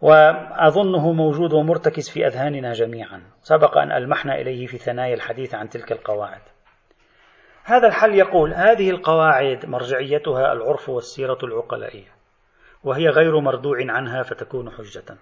وأظنه 0.00 1.12
موجود 1.12 1.52
ومرتكز 1.52 2.10
في 2.10 2.26
أذهاننا 2.26 2.72
جميعا. 2.72 3.22
سبق 3.40 3.78
أن 3.78 3.92
ألمحنا 3.92 4.34
إليه 4.34 4.66
في 4.66 4.78
ثنايا 4.78 5.14
الحديث 5.14 5.54
عن 5.54 5.68
تلك 5.68 5.92
القواعد. 5.92 6.42
هذا 7.64 7.88
الحل 7.88 8.14
يقول 8.14 8.54
هذه 8.54 8.90
القواعد 8.90 9.66
مرجعيتها 9.66 10.52
العرف 10.52 10.88
والسيرة 10.88 11.38
العقلائية 11.42 12.08
وهي 12.84 13.08
غير 13.08 13.40
مردوع 13.40 13.76
عنها 13.88 14.22
فتكون 14.22 14.70
حجة. 14.70 15.16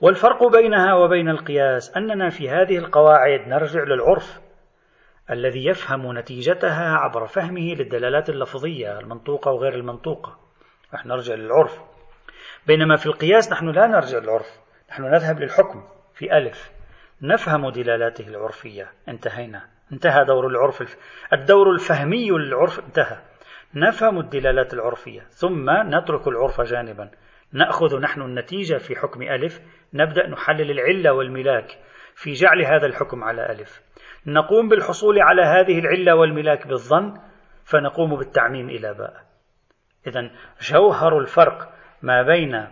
والفرق 0.00 0.46
بينها 0.46 0.94
وبين 0.94 1.28
القياس 1.28 1.96
أننا 1.96 2.28
في 2.28 2.50
هذه 2.50 2.78
القواعد 2.78 3.48
نرجع 3.48 3.82
للعرف 3.82 4.47
الذي 5.30 5.66
يفهم 5.66 6.18
نتيجتها 6.18 6.96
عبر 6.96 7.26
فهمه 7.26 7.74
للدلالات 7.74 8.30
اللفظية 8.30 8.98
المنطوقة 8.98 9.50
وغير 9.50 9.74
المنطوقة. 9.74 10.38
نحن 10.94 11.08
نرجع 11.08 11.34
للعرف. 11.34 11.80
بينما 12.66 12.96
في 12.96 13.06
القياس 13.06 13.52
نحن 13.52 13.68
لا 13.68 13.86
نرجع 13.86 14.18
للعرف. 14.18 14.60
نحن 14.90 15.02
نذهب 15.02 15.40
للحكم 15.40 15.84
في 16.14 16.36
ألف. 16.36 16.70
نفهم 17.22 17.70
دلالاته 17.70 18.28
العرفية. 18.28 18.92
انتهينا. 19.08 19.62
انتهى 19.92 20.24
دور 20.24 20.46
العرف 20.46 20.80
الف... 20.80 20.96
الدور 21.32 21.70
الفهمي 21.70 22.30
للعرف 22.30 22.78
انتهى. 22.78 23.18
نفهم 23.74 24.18
الدلالات 24.18 24.74
العرفية. 24.74 25.20
ثم 25.20 25.70
نترك 25.70 26.28
العرف 26.28 26.60
جانبا. 26.60 27.10
نأخذ 27.52 28.00
نحن 28.00 28.22
النتيجة 28.22 28.76
في 28.76 28.96
حكم 28.96 29.22
ألف. 29.22 29.60
نبدأ 29.94 30.26
نحلل 30.26 30.70
العلة 30.70 31.12
والملاك 31.12 31.78
في 32.14 32.32
جعل 32.32 32.64
هذا 32.64 32.86
الحكم 32.86 33.24
على 33.24 33.52
ألف. 33.52 33.82
نقوم 34.26 34.68
بالحصول 34.68 35.20
على 35.20 35.42
هذه 35.42 35.78
العلة 35.78 36.14
والملاك 36.14 36.66
بالظن 36.66 37.20
فنقوم 37.64 38.16
بالتعميم 38.16 38.68
إلى 38.70 38.94
باء. 38.94 39.24
إذا 40.06 40.30
جوهر 40.60 41.18
الفرق 41.18 41.72
ما 42.02 42.22
بين 42.22 42.66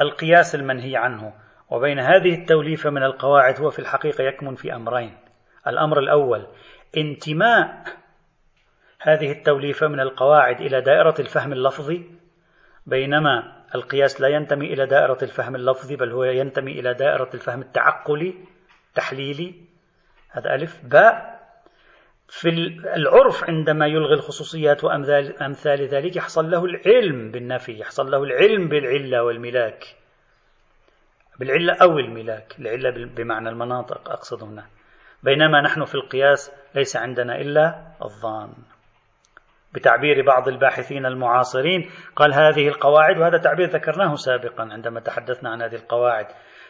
القياس 0.00 0.54
المنهي 0.54 0.96
عنه 0.96 1.32
وبين 1.70 1.98
هذه 1.98 2.34
التوليفة 2.34 2.90
من 2.90 3.02
القواعد 3.02 3.60
هو 3.60 3.70
في 3.70 3.78
الحقيقة 3.78 4.24
يكمن 4.24 4.54
في 4.54 4.74
أمرين. 4.74 5.16
الأمر 5.66 5.98
الأول 5.98 6.46
انتماء 6.96 7.84
هذه 9.00 9.32
التوليفة 9.32 9.88
من 9.88 10.00
القواعد 10.00 10.60
إلى 10.60 10.80
دائرة 10.80 11.14
الفهم 11.18 11.52
اللفظي 11.52 12.10
بينما 12.86 13.64
القياس 13.74 14.20
لا 14.20 14.28
ينتمي 14.28 14.72
إلى 14.72 14.86
دائرة 14.86 15.18
الفهم 15.22 15.54
اللفظي 15.54 15.96
بل 15.96 16.12
هو 16.12 16.24
ينتمي 16.24 16.80
إلى 16.80 16.94
دائرة 16.94 17.30
الفهم 17.34 17.60
التعقلي 17.60 18.34
تحليلي 18.94 19.54
هذا 20.34 20.54
ألف 20.54 20.80
باء. 20.84 21.34
في 22.28 22.48
العرف 22.96 23.44
عندما 23.44 23.86
يلغي 23.86 24.14
الخصوصيات 24.14 24.84
وأمثال 24.84 25.88
ذلك 25.88 26.16
يحصل 26.16 26.50
له 26.50 26.64
العلم 26.64 27.30
بالنفي 27.30 27.78
يحصل 27.78 28.10
له 28.10 28.22
العلم 28.22 28.68
بالعلة 28.68 29.22
والملاك. 29.22 29.84
بالعلة 31.38 31.74
أو 31.82 31.98
الملاك 31.98 32.54
العلة 32.58 32.90
بمعنى 32.90 33.48
المناطق 33.48 34.10
أقصد 34.10 34.42
هنا. 34.42 34.66
بينما 35.22 35.60
نحن 35.60 35.84
في 35.84 35.94
القياس 35.94 36.52
ليس 36.74 36.96
عندنا 36.96 37.40
إلا 37.40 37.82
الظان. 38.02 38.52
بتعبير 39.74 40.22
بعض 40.26 40.48
الباحثين 40.48 41.06
المعاصرين 41.06 41.90
قال 42.16 42.34
هذه 42.34 42.68
القواعد 42.68 43.18
وهذا 43.18 43.38
تعبير 43.38 43.68
ذكرناه 43.68 44.14
سابقا 44.14 44.62
عندما 44.72 45.00
تحدثنا 45.00 45.50
عن 45.50 45.62
هذه 45.62 45.74
القواعد. 45.74 46.26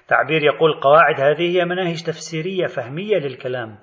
تعبير 0.08 0.42
يقول 0.42 0.70
القواعد 0.70 1.20
هذه 1.20 1.58
هي 1.58 1.64
مناهج 1.64 2.02
تفسيرية 2.02 2.66
فهمية 2.66 3.18
للكلام. 3.18 3.78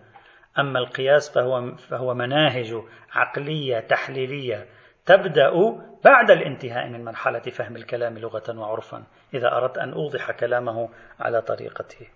أما 0.59 0.79
القياس 0.79 1.35
فهو, 1.35 1.75
فهو 1.75 2.13
مناهج 2.13 2.73
عقلية 3.13 3.79
تحليلية 3.79 4.65
تبدأ 5.05 5.51
بعد 6.03 6.31
الانتهاء 6.31 6.89
من 6.89 7.05
مرحلة 7.05 7.39
فهم 7.39 7.75
الكلام 7.75 8.17
لغة 8.17 8.59
وعرفا 8.59 9.03
إذا 9.33 9.47
أردت 9.47 9.77
أن 9.77 9.93
أوضح 9.93 10.31
كلامه 10.31 10.89
على 11.19 11.41
طريقته. 11.41 12.07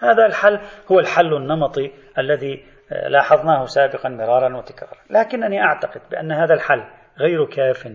هذا 0.00 0.26
الحل 0.26 0.60
هو 0.92 1.00
الحل 1.00 1.34
النمطي 1.34 1.92
الذي 2.18 2.64
لاحظناه 3.08 3.64
سابقا 3.64 4.08
مرارا 4.08 4.56
وتكرارا. 4.56 4.98
لكنني 5.10 5.62
أعتقد 5.62 6.00
بأن 6.10 6.32
هذا 6.32 6.54
الحل 6.54 6.84
غير 7.18 7.46
كاف. 7.46 7.88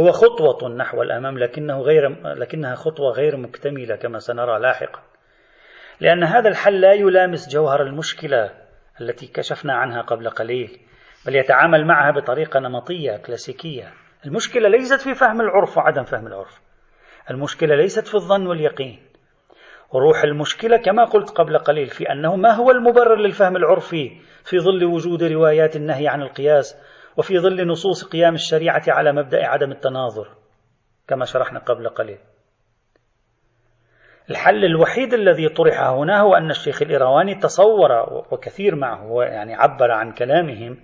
هو 0.00 0.12
خطوة 0.12 0.68
نحو 0.68 1.02
الأمام 1.02 1.38
لكنه 1.38 1.80
غير 1.80 2.08
لكنها 2.24 2.74
خطوة 2.74 3.12
غير 3.12 3.36
مكتملة 3.36 3.96
كما 3.96 4.18
سنرى 4.18 4.58
لاحقا. 4.58 5.02
لأن 6.00 6.24
هذا 6.24 6.48
الحل 6.48 6.80
لا 6.80 6.92
يلامس 6.92 7.48
جوهر 7.48 7.82
المشكلة 7.82 8.50
التي 9.00 9.26
كشفنا 9.26 9.74
عنها 9.74 10.02
قبل 10.02 10.30
قليل 10.30 10.80
بل 11.26 11.36
يتعامل 11.36 11.86
معها 11.86 12.10
بطريقة 12.10 12.60
نمطية 12.60 13.16
كلاسيكية. 13.16 13.92
المشكلة 14.26 14.68
ليست 14.68 15.00
في 15.00 15.14
فهم 15.14 15.40
العرف 15.40 15.76
وعدم 15.78 16.04
فهم 16.04 16.26
العرف. 16.26 16.60
المشكلة 17.30 17.76
ليست 17.76 18.06
في 18.06 18.14
الظن 18.14 18.46
واليقين. 18.46 19.02
وروح 19.92 20.24
المشكلة 20.24 20.76
كما 20.76 21.04
قلت 21.04 21.30
قبل 21.30 21.58
قليل 21.58 21.86
في 21.86 22.12
أنه 22.12 22.36
ما 22.36 22.52
هو 22.52 22.70
المبرر 22.70 23.16
للفهم 23.16 23.56
العرفي 23.56 24.20
في 24.44 24.58
ظل 24.58 24.84
وجود 24.84 25.22
روايات 25.22 25.76
النهي 25.76 26.08
عن 26.08 26.22
القياس 26.22 26.76
وفي 27.16 27.38
ظل 27.38 27.66
نصوص 27.66 28.04
قيام 28.04 28.34
الشريعة 28.34 28.82
على 28.88 29.12
مبدأ 29.12 29.46
عدم 29.46 29.72
التناظر 29.72 30.28
كما 31.08 31.24
شرحنا 31.24 31.58
قبل 31.58 31.88
قليل. 31.88 32.18
الحل 34.30 34.64
الوحيد 34.64 35.14
الذي 35.14 35.48
طرح 35.48 35.80
هنا 35.80 36.20
هو 36.20 36.34
أن 36.34 36.50
الشيخ 36.50 36.82
الإيرواني 36.82 37.34
تصور 37.34 37.90
وكثير 38.32 38.76
معه 38.76 39.22
يعني 39.22 39.54
عبر 39.54 39.90
عن 39.90 40.12
كلامهم 40.12 40.76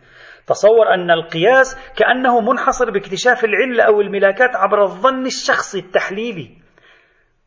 تصور 0.46 0.94
أن 0.94 1.10
القياس 1.10 1.92
كأنه 1.96 2.40
منحصر 2.40 2.90
باكتشاف 2.90 3.44
العلة 3.44 3.84
أو 3.84 4.00
الملاكات 4.00 4.56
عبر 4.56 4.82
الظن 4.82 5.26
الشخصي 5.26 5.78
التحليلي. 5.78 6.50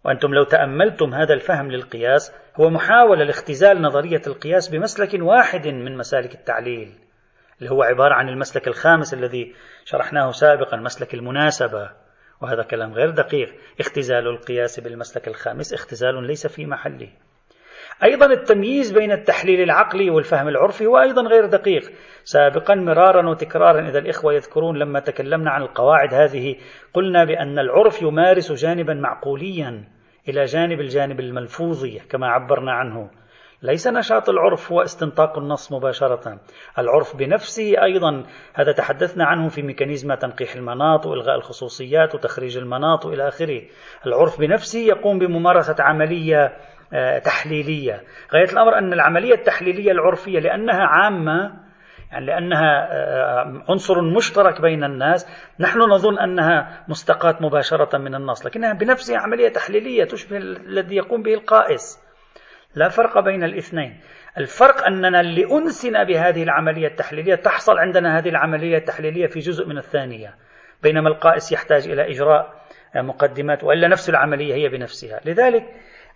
وأنتم 0.06 0.34
لو 0.34 0.43
تأملتم 0.43 1.13
هذا 1.13 1.34
الفهم 1.34 1.71
للقياس 1.71 2.36
هو 2.62 2.69
محاولة 2.69 3.24
لاختزال 3.24 3.82
نظرية 3.82 4.21
القياس 4.28 4.69
بمسلك 4.69 5.21
واحد 5.21 5.67
من 5.67 5.98
مسالك 5.98 6.36
التعليل. 6.36 7.05
اللي 7.60 7.72
هو 7.72 7.84
عبارة 7.84 8.13
عن 8.13 8.30
المسلك 8.30 8.68
الخامس 8.68 9.13
الذي 9.13 9.56
شرحناه 9.86 10.32
سابقا 10.32 10.78
مسلك 10.78 11.13
المناسبة. 11.13 11.89
وهذا 12.41 12.63
كلام 12.63 12.94
غير 12.94 13.10
دقيق. 13.10 13.54
اختزال 13.80 14.28
القياس 14.28 14.80
بالمسلك 14.80 15.28
الخامس 15.28 15.74
اختزال 15.74 16.24
ليس 16.24 16.48
في 16.48 16.65
محله. 16.65 17.10
أيضا 18.04 18.26
التمييز 18.26 18.91
بين 18.91 19.12
التحليل 19.12 19.62
العقلي 19.62 20.10
والفهم 20.10 20.48
العرفي 20.48 20.86
هو 20.86 21.00
أيضا 21.00 21.22
غير 21.22 21.46
دقيق. 21.46 21.91
سابقا 22.24 22.76
مرارا 22.76 23.30
وتكرارا 23.30 23.89
إذا 23.89 24.00
الإخوة 24.00 24.34
يذكرون 24.34 24.78
لما 24.78 25.00
تكلمنا 25.00 25.52
عن 25.52 25.62
القواعد 25.62 26.13
هذه 26.13 26.56
قلنا 26.94 27.24
بأن 27.24 27.60
العرف 27.60 28.02
يمارس 28.02 28.52
جانبا 28.52 28.94
معقوليا 28.94 29.84
إلى 30.30 30.46
جانب 30.46 30.80
الجانب 30.82 31.20
الملفوظي 31.20 32.00
كما 32.00 32.28
عبرنا 32.28 32.72
عنه. 32.72 33.10
ليس 33.62 33.88
نشاط 33.88 34.30
العرف 34.30 34.72
هو 34.72 34.82
استنطاق 34.82 35.38
النص 35.38 35.72
مباشرة. 35.72 36.39
العرف 36.80 37.15
بنفسه 37.15 37.84
أيضا 37.84 38.24
هذا 38.54 38.72
تحدثنا 38.72 39.26
عنه 39.26 39.50
في 39.50 39.62
ميكانيزم 39.62 40.13
تنقيح 40.13 40.56
المناط 40.56 41.06
وإلغاء 41.06 41.36
الخصوصيات 41.36 42.15
وتخريج 42.15 42.58
المناط 42.58 43.06
وإلى 43.06 43.28
آخره. 43.28 43.62
العرف 44.06 44.39
بنفسه 44.39 44.80
يقوم 44.80 45.20
بممارسة 45.20 45.76
عملية 45.80 46.58
آه، 46.94 47.20
تحليلية. 47.20 48.04
غاية 48.34 48.52
الأمر 48.52 48.78
أن 48.78 48.94
العملية 48.94 49.34
التحليلية 49.34 49.91
العرفية 49.91 50.39
لأنها 50.39 50.84
عامة 50.84 51.65
يعني 52.12 52.26
لأنها 52.26 52.88
آه، 52.91 53.63
عنصر 53.70 54.02
مشترك 54.02 54.62
بين 54.62 54.84
الناس 54.84 55.28
نحن 55.60 55.80
نظن 55.80 56.20
أنها 56.20 56.84
مستقاة 56.88 57.38
مباشرة 57.41 57.98
من 57.98 58.15
النص 58.15 58.46
لكنها 58.46 58.74
بنفسها 58.74 59.18
عملية 59.18 59.50
تحليلية 59.50 60.04
تشبه 60.04 60.38
الذي 60.38 60.96
يقوم 60.96 61.24
به 61.24 61.34
القائس. 61.34 62.05
لا 62.76 62.90
فرق 62.90 63.20
بين 63.20 63.44
الاثنين. 63.44 64.00
الفرق 64.38 64.88
أننا 64.88 65.22
لأنسنا 65.22 66.04
بهذه 66.04 66.44
العملية 66.44 66.88
التحليلية 66.88 67.36
تحصل 67.36 67.78
عندنا 67.78 68.18
هذه 68.18 68.30
العملية 68.30 68.78
التحليلية 68.78 69.28
في 69.28 69.40
جزء 69.40 69.68
من 69.68 69.78
الثانية. 69.78 70.36
بينما 70.84 71.10
القائس 71.10 71.52
يحتاج 71.52 71.88
إلى 71.88 72.12
إجراء 72.12 72.54
مقدمات 72.96 73.64
وإلا 73.64 73.88
نفس 73.88 74.10
العملية 74.10 74.56
هي 74.56 74.70
بنفسها. 74.70 75.20
لذلك 75.26 75.64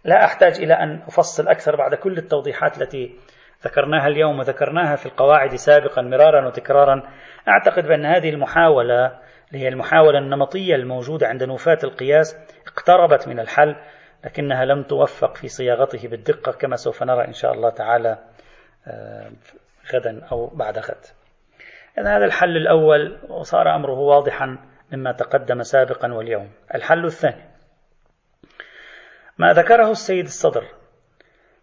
لا 0.06 0.26
أحتاج 0.26 0.62
إلى 0.62 0.74
أن 0.74 1.02
أفصل 1.08 1.48
أكثر 1.48 1.76
بعد 1.76 1.96
كل 1.96 2.18
التوضيحات 2.18 2.82
التي 2.82 3.16
ذكرناها 3.64 4.08
اليوم 4.08 4.40
وذكرناها 4.40 4.96
في 4.96 5.06
القواعد 5.06 5.56
سابقا 5.56 6.02
مرارا 6.02 6.48
وتكرارا. 6.48 7.04
أعتقد 7.48 7.88
بأن 7.88 8.06
هذه 8.06 8.30
المحاولة 8.30 9.06
اللي 9.48 9.64
هي 9.64 9.68
المحاولة 9.68 10.20
النمطية 10.20 10.76
الموجودة 10.76 11.28
عند 11.28 11.44
نوفاة 11.44 11.80
القياس 11.84 12.38
اقتربت 12.68 13.28
من 13.28 13.40
الحل. 13.40 13.76
لكنها 14.26 14.66
لم 14.66 14.84
توفق 14.84 15.36
في 15.36 15.48
صياغته 15.48 16.08
بالدقة 16.08 16.52
كما 16.52 16.76
سوف 16.76 17.04
نرى 17.04 17.28
إن 17.28 17.34
شاء 17.34 17.54
الله 17.54 17.70
تعالى 17.70 18.18
آه، 18.88 19.32
غدا 19.94 20.26
أو 20.32 20.48
بعد 20.48 20.80
غد. 20.80 21.06
إذا 21.98 22.18
هذا 22.18 22.26
الحل 22.26 22.58
الأول 22.58 23.20
وصار 23.30 23.76
أمره 23.76 24.00
واضحا 24.00 24.58
مما 24.92 25.12
تقدم 25.12 25.64
سابقا 25.64 26.14
واليوم. 26.14 26.52
الحل 26.76 27.06
الثاني. 27.06 27.50
ما 29.38 29.54
ذكره 29.54 29.92
السيد 29.92 30.26
الصدر. 30.26 30.66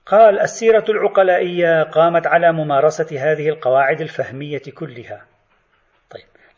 قال 0.07 0.41
السيرة 0.41 0.85
العقلائية 0.89 1.83
قامت 1.83 2.27
على 2.27 2.53
ممارسة 2.53 3.33
هذه 3.33 3.49
القواعد 3.49 4.01
الفهمية 4.01 4.63
كلها. 4.75 5.27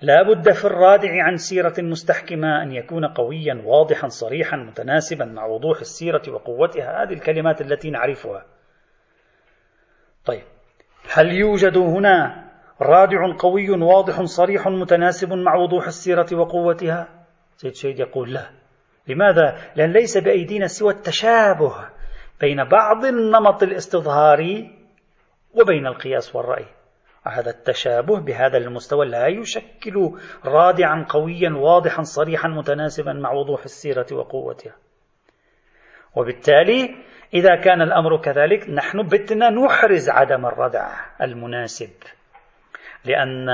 لا 0.00 0.22
بد 0.22 0.52
في 0.52 0.64
الرادع 0.64 1.24
عن 1.24 1.37
سيرة 1.37 1.74
مستحكمة 1.78 2.62
أن 2.62 2.72
يكون 2.72 3.06
قويا 3.06 3.62
واضحا 3.64 4.08
صريحا 4.08 4.56
متناسبا 4.56 5.24
مع 5.24 5.46
وضوح 5.46 5.80
السيرة 5.80 6.22
وقوتها. 6.28 7.02
هذه 7.02 7.12
الكلمات 7.12 7.61
التي 7.61 7.90
نعرفها. 7.90 8.46
طيب 10.24 10.42
هل 11.12 11.32
يوجد 11.32 11.76
هنا 11.76 12.44
رادع 12.82 13.37
قوي 13.38 13.70
واضح 13.70 14.22
صريح 14.22 14.68
متناسب 14.68 15.32
مع 15.32 15.54
وضوح 15.54 15.87
السيرة 15.87 16.26
وقوتها؟ 16.32 17.08
سيد 17.56 17.74
شيد 17.74 18.00
يقول 18.00 18.32
لا. 18.32 18.50
لماذا؟ 19.08 19.58
لأن 19.76 19.92
ليس 19.92 20.18
بأيدينا 20.18 20.66
سوى 20.66 20.92
التشابه 20.92 21.74
بين 22.40 22.64
بعض 22.64 23.04
النمط 23.04 23.62
الاستظهاري 23.62 24.70
وبين 25.54 25.87
القياس 25.87 26.37
والرأي. 26.37 26.77
هذا 27.26 27.50
التشابه 27.50 28.20
بهذا 28.20 28.59
المستوى 28.59 29.07
لا 29.07 29.26
يشكل 29.26 30.18
رادعا 30.44 31.07
قويا 31.09 31.50
واضحا 31.50 32.02
صريحا 32.02 32.48
متناسبا 32.48 33.12
مع 33.12 33.33
وضوح 33.33 33.62
السيرة 33.64 34.07
وقوتها. 34.12 34.72
وبالتالي 36.16 36.96
إذا 37.35 37.57
كان 37.57 37.83
الأمر 37.83 38.20
كذلك 38.20 38.70
نحن 38.70 39.07
بتنا 39.07 39.50
نحرز 39.50 40.11
عدم 40.11 40.46
الردع 40.46 40.90
المناسب. 41.22 41.90
لأن 43.04 43.48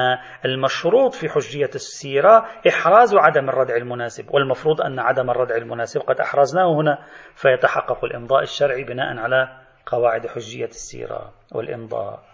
المشروط 0.44 1.14
في 1.14 1.28
حجية 1.28 1.70
السيرة 1.74 2.46
إحراز 2.68 3.14
عدم 3.14 3.48
الردع 3.48 3.76
المناسب 3.76 4.34
والمفروض 4.34 4.80
أن 4.80 4.98
عدم 4.98 5.30
الردع 5.30 5.56
المناسب 5.56 6.00
قد 6.00 6.20
أحرزناه 6.20 6.80
هنا 6.80 6.98
فيتحقق 7.34 8.04
الإمضاء 8.04 8.42
الشرعي 8.42 8.84
بناء 8.84 9.18
على 9.18 9.48
قواعد 9.86 10.26
حجية 10.26 10.64
السيرة 10.64 11.32
والإمضاء. 11.52 12.33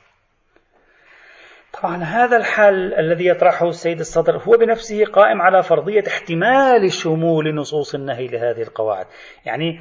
طبعا 1.72 1.96
هذا 1.96 2.36
الحل 2.36 2.94
الذي 2.94 3.26
يطرحه 3.26 3.68
السيد 3.68 3.98
الصدر 3.98 4.36
هو 4.36 4.56
بنفسه 4.56 5.04
قائم 5.04 5.42
على 5.42 5.62
فرضية 5.62 6.04
احتمال 6.08 6.92
شمول 6.92 7.54
نصوص 7.54 7.94
النهي 7.94 8.26
لهذه 8.26 8.62
القواعد. 8.62 9.06
يعني 9.46 9.80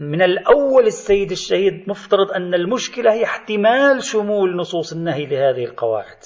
من 0.00 0.22
الأول 0.22 0.86
السيد 0.86 1.30
الشهيد 1.30 1.88
مفترض 1.88 2.30
أن 2.30 2.54
المشكلة 2.54 3.12
هي 3.12 3.24
احتمال 3.24 4.02
شمول 4.02 4.56
نصوص 4.56 4.92
النهي 4.92 5.26
لهذه 5.26 5.64
القواعد. 5.64 6.18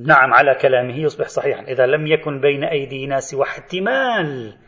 نعم 0.00 0.34
على 0.34 0.54
كلامه 0.54 0.98
يصبح 0.98 1.28
صحيحا. 1.28 1.62
إذا 1.62 1.86
لم 1.86 2.06
يكن 2.06 2.40
بين 2.40 2.64
أيدينا 2.64 3.20
سوى 3.20 3.42
احتمال 3.42 4.58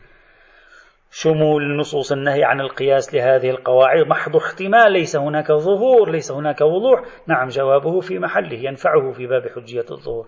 شمول 1.17 1.77
نصوص 1.77 2.11
النهي 2.11 2.43
عن 2.43 2.61
القياس 2.61 3.13
لهذه 3.13 3.49
القواعد 3.49 4.07
محض 4.07 4.35
احتمال 4.35 4.91
ليس 4.91 5.15
هناك 5.15 5.51
ظهور 5.51 6.11
ليس 6.11 6.31
هناك 6.31 6.61
وضوح. 6.61 7.01
نعم 7.27 7.47
جوابه 7.47 7.99
في 7.99 8.19
محله 8.19 8.57
ينفعه 8.57 9.11
في 9.11 9.27
باب 9.27 9.47
حجية 9.55 9.85
الظهور. 9.91 10.27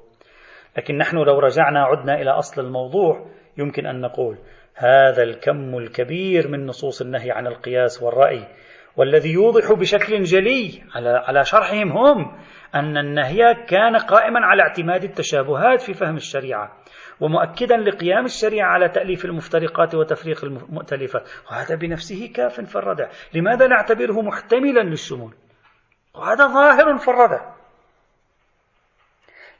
لكن 0.77 0.97
نحن 0.97 1.17
لو 1.17 1.39
رجعنا 1.39 1.83
عدنا 1.83 2.21
إلى 2.21 2.31
أصل 2.31 2.61
الموضوع 2.61 3.25
يمكن 3.57 3.85
أن 3.85 4.01
نقول 4.01 4.37
هذا 4.75 5.23
الكم 5.23 5.77
الكبير 5.77 6.47
من 6.47 6.65
نصوص 6.65 7.01
النهي 7.01 7.31
عن 7.31 7.47
القياس 7.47 8.03
والرأي 8.03 8.47
والذي 8.97 9.33
يوضح 9.33 9.73
بشكل 9.73 10.23
جلي 10.23 10.83
على 10.95 11.09
على 11.09 11.43
شرحهم 11.43 11.91
هم 11.91 12.37
أن 12.75 12.97
النهي 12.97 13.55
كان 13.67 13.95
قائما 13.95 14.39
على 14.39 14.61
اعتماد 14.61 15.03
التشابهات 15.03 15.81
في 15.81 15.93
فهم 15.93 16.15
الشريعة. 16.15 16.71
ومؤكدا 17.19 17.77
لقيام 17.77 18.25
الشريعة 18.25 18.67
على 18.67 18.89
تأليف 18.89 19.25
المفترقات 19.25 19.95
وتفريق 19.95 20.43
المؤتلفات 20.43 21.29
وهذا 21.51 21.75
بنفسه 21.75 22.31
كاف 22.35 22.61
في 22.61 22.75
الردع 22.75 23.09
لماذا 23.33 23.67
نعتبره 23.67 24.21
محتملا 24.21 24.81
للشمول 24.81 25.33
وهذا 26.15 26.47
ظاهر 26.47 26.97
في 26.97 27.07
الردع 27.07 27.57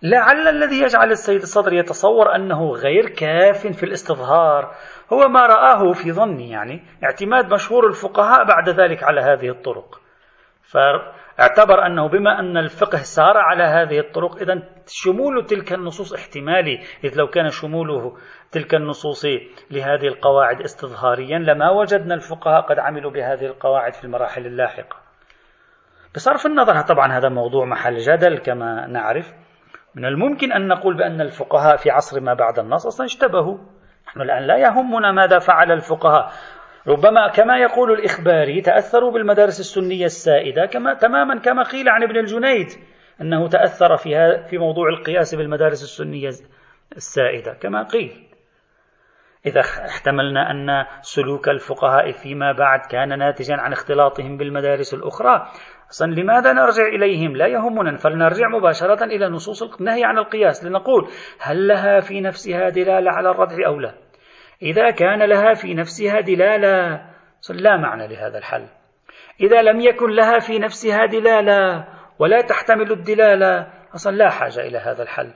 لعل 0.04 0.48
الذي 0.48 0.82
يجعل 0.82 1.12
السيد 1.12 1.41
الصدر 1.41 1.74
يتصور 1.74 2.36
أنه 2.36 2.72
غير 2.72 3.10
كاف 3.10 3.67
في 3.67 3.84
الاستظهار 3.84 4.76
هو 5.13 5.28
ما 5.28 5.46
رآه 5.46 5.91
في 5.91 6.12
ظني 6.12 6.50
يعني 6.50 6.84
اعتماد 7.04 7.54
مشهور 7.54 7.88
الفقهاء 7.88 8.46
بعد 8.46 8.70
ذلك 8.70 9.04
على 9.04 9.22
هذه 9.22 9.50
الطرق. 9.50 10.02
اعتبر 11.39 11.86
أنه 11.86 12.08
بما 12.10 12.39
أن 12.39 12.58
الفقه 12.58 12.97
سار 12.97 13.38
على 13.38 13.63
هذه 13.63 14.00
الطرق 14.00 14.41
إذا 14.41 14.63
شمول 14.88 15.45
تلك 15.45 15.73
النصوص 15.73 16.13
احتمالي 16.13 16.80
إذ 17.04 17.17
لو 17.17 17.28
كان 17.28 17.50
شموله 17.50 18.17
تلك 18.52 18.76
النصوص 18.76 19.26
لهذه 19.71 20.08
القواعد 20.08 20.62
استظهاريا 20.62 21.39
لما 21.39 21.69
وجدنا 21.71 22.13
الفقهاء 22.15 22.62
قد 22.62 22.80
عملوا 22.80 23.12
بهذه 23.12 23.45
القواعد 23.45 23.93
في 23.93 24.04
المراحل 24.04 24.45
اللاحقة. 24.45 24.95
بصرف 26.15 26.45
النظر 26.45 26.82
طبعا 26.82 27.17
هذا 27.17 27.30
موضوع 27.30 27.65
محل 27.65 27.97
جدل 27.97 28.38
كما 28.38 28.88
نعرف. 28.88 29.34
من 29.95 30.06
الممكن 30.06 30.52
أن 30.52 30.67
نقول 30.67 30.97
بأن 30.97 31.21
الفقهاء 31.21 31.76
في 31.76 31.91
عصر 31.91 32.19
ما 32.19 32.34
بعد 32.34 32.60
النص 32.60 32.86
أصلا 32.86 33.06
اشتبهوا. 33.06 33.58
نحن 34.08 34.21
الآن 34.21 34.43
لا 34.43 34.58
يهمنا 34.58 35.12
ماذا 35.12 35.39
فعل 35.39 35.71
الفقهاء. 35.71 36.32
ربما 36.88 37.28
كما 37.28 37.58
يقول 37.58 37.91
الإخباري 37.91 38.62
تأثروا 38.62 39.12
بالمدارس 39.12 39.60
السنية 39.60 40.06
السائدة 40.06 40.65
كما 40.65 40.93
تماما 40.93 41.39
كما 41.39 41.63
قيل 41.63 41.89
عن 41.89 42.04
ابن 42.04 42.17
الجنيد 42.17 42.67
أنه 43.21 43.47
تأثر 43.47 43.97
في 43.97 44.43
في 44.50 44.58
موضوع 44.58 44.89
القياس 44.89 45.36
بالمدارس 45.36 45.84
السنية 45.84 46.30
السائدة 46.95 47.54
كما 47.54 47.84
قيل. 47.84 48.12
إذا 49.45 49.62
احتملنا 49.62 50.52
أن 50.52 50.86
سلوك 51.02 51.50
الفقهاء 51.50 52.12
فيما 52.12 52.52
بعد 52.52 52.80
كان 52.91 53.19
ناتجا 53.19 53.56
عن 53.56 53.71
اختلاطهم 53.71 54.38
بالمدارس 54.38 54.93
الأخرى. 54.93 55.47
أصلا 55.89 56.12
لماذا 56.12 56.54
نرجع 56.54 56.88
إليهم؟ 56.88 57.36
لا 57.36 57.47
يهمنا 57.47 57.97
فلنرجع 57.97 58.47
مباشرة 58.47 59.04
إلى 59.04 59.30
نصوص 59.30 59.63
النهي 59.63 60.04
عن 60.04 60.17
القياس 60.17 60.65
لنقول 60.65 61.08
هل 61.39 61.67
لها 61.67 62.00
في 62.00 62.21
نفسها 62.21 62.69
دلالة 62.69 63.12
على 63.12 63.30
الردع 63.30 63.67
أو 63.67 63.80
لا؟ 63.80 64.07
إذا 64.62 64.91
كان 64.91 65.30
لها 65.30 65.54
في 65.54 65.74
نفسها 65.74 66.22
دلالة 66.22 67.06
لا 67.50 67.78
معنى 67.78 68.08
لهذا 68.08 68.38
الحل. 68.38 68.67
إذا 69.41 69.62
لم 69.62 69.80
يكن 69.80 70.10
لها 70.10 70.39
في 70.39 70.60
نفسها 70.60 71.06
دلالة 71.06 71.88
ولا 72.20 72.41
تحتمل 72.41 72.91
الدلالة 72.91 73.67
أصلا 73.96 74.15
لا 74.15 74.30
حاجة 74.30 74.60
إلى 74.60 74.78
هذا 74.78 75.04
الحل. 75.04 75.34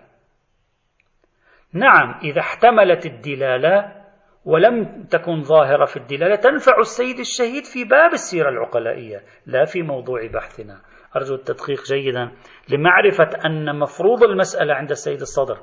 نعم 1.73 2.19
إذا 2.23 2.39
احتملت 2.39 3.05
الدلالة 3.05 4.01
ولم 4.45 5.03
تكن 5.03 5.41
ظاهرة 5.41 5.85
في 5.85 5.97
الدلالة 5.97 6.35
تنفع 6.35 6.79
السيد 6.79 7.19
الشهيد 7.19 7.65
في 7.65 7.83
باب 7.83 8.13
السيرة 8.13 8.49
العقلائية 8.49 9.21
لا 9.45 9.65
في 9.65 9.81
موضوع 9.81 10.27
بحثنا. 10.27 10.81
أرجو 11.15 11.35
التدقيق 11.35 11.83
جيدا 11.83 12.31
لمعرفة 12.69 13.29
أن 13.45 13.79
مفروض 13.79 14.23
المسألة 14.23 14.73
عند 14.73 14.91
السيد 14.91 15.21
الصدر 15.21 15.57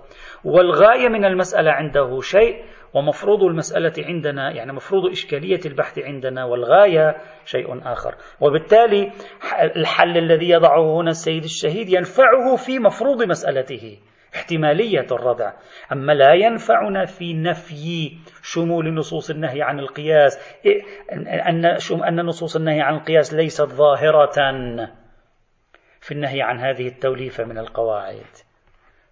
والغاية 0.44 1.08
من 1.08 1.24
المسألة 1.24 1.70
عنده 1.70 2.20
شيء 2.20 2.64
ومفروض 2.94 3.42
المسألة 3.42 3.92
عندنا 3.98 4.50
يعني 4.50 4.72
مفروض 4.72 5.10
إشكالية 5.10 5.60
البحث 5.66 5.98
عندنا 5.98 6.44
والغاية 6.44 7.16
شيء 7.44 7.92
آخر. 7.92 8.14
وبالتالي 8.40 9.12
الحل 9.76 10.18
الذي 10.18 10.50
يضعه 10.50 11.00
هنا 11.00 11.10
السيد 11.10 11.44
الشهيد 11.44 11.88
ينفعه 11.88 12.56
في 12.56 12.78
مفروض 12.78 13.22
مسألته 13.22 13.98
احتمالية 14.34 15.06
الردع. 15.12 15.52
أما 15.92 16.12
لا 16.12 16.34
ينفعنا 16.34 17.04
في 17.04 17.34
نفي 17.34 18.12
شمول 18.42 18.94
نصوص 18.94 19.30
النهي 19.30 19.62
عن 19.62 19.78
القياس 19.78 20.58
أن 21.12 21.64
أن 22.04 22.26
نصوص 22.26 22.56
النهي 22.56 22.80
عن 22.80 22.94
القياس 22.94 23.34
ليست 23.34 23.68
ظاهرة 23.68 24.36
في 26.00 26.12
النهي 26.12 26.42
عن 26.42 26.58
هذه 26.60 26.88
التوليفة 26.88 27.44
من 27.44 27.58
القواعد. 27.58 28.47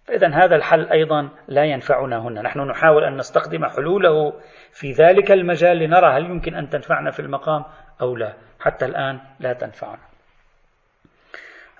فإذا 0.07 0.27
هذا 0.27 0.55
الحل 0.55 0.91
أيضا 0.91 1.29
لا 1.47 1.63
ينفعنا 1.65 2.17
هنا. 2.17 2.41
نحن 2.41 2.59
نحاول 2.59 3.03
أن 3.03 3.17
نستخدم 3.17 3.65
حلوله 3.65 4.33
في 4.71 4.91
ذلك 4.91 5.31
المجال 5.31 5.77
لنرى 5.77 6.17
هل 6.17 6.25
يمكن 6.25 6.55
أن 6.55 6.69
تنفعنا 6.69 7.11
في 7.11 7.19
المقام 7.19 7.65
أو 8.01 8.15
لا. 8.15 8.33
حتى 8.59 8.85
الآن 8.85 9.19
لا 9.39 9.53
تنفعنا. 9.53 9.99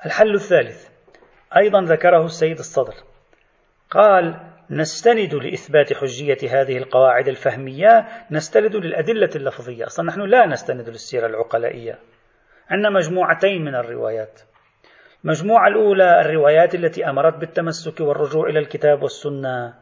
الحل 0.05 0.33
الثالث. 0.33 0.89
أيضا 1.57 1.81
ذكره 1.81 2.25
السيد 2.25 2.57
الصدر. 2.57 2.93
قال 3.89 4.39
نستند 4.69 5.33
لإثبات 5.33 5.93
حجية 5.93 6.61
هذه 6.61 6.77
القواعد 6.77 7.27
الفهمية 7.27 8.07
نستند 8.31 8.75
للأدلة 8.75 9.29
اللفظية. 9.35 9.85
أصلا 9.85 10.05
نحن 10.05 10.21
لا 10.21 10.45
نستند 10.45 10.89
للسيرة 10.89 11.27
العقلائية. 11.27 11.99
عندنا 12.69 12.89
مجموعتين 12.89 13.65
من 13.65 13.75
الروايات. 13.75 14.41
المجموعة 15.27 15.67
الأولى 15.67 16.21
الروايات 16.21 16.75
التي 16.75 17.09
أمرت 17.09 17.37
بالتمسك 17.37 17.99
والرجوع 17.99 18.49
إلى 18.49 18.59
الكتاب 18.59 19.03
والسنة. 19.03 19.73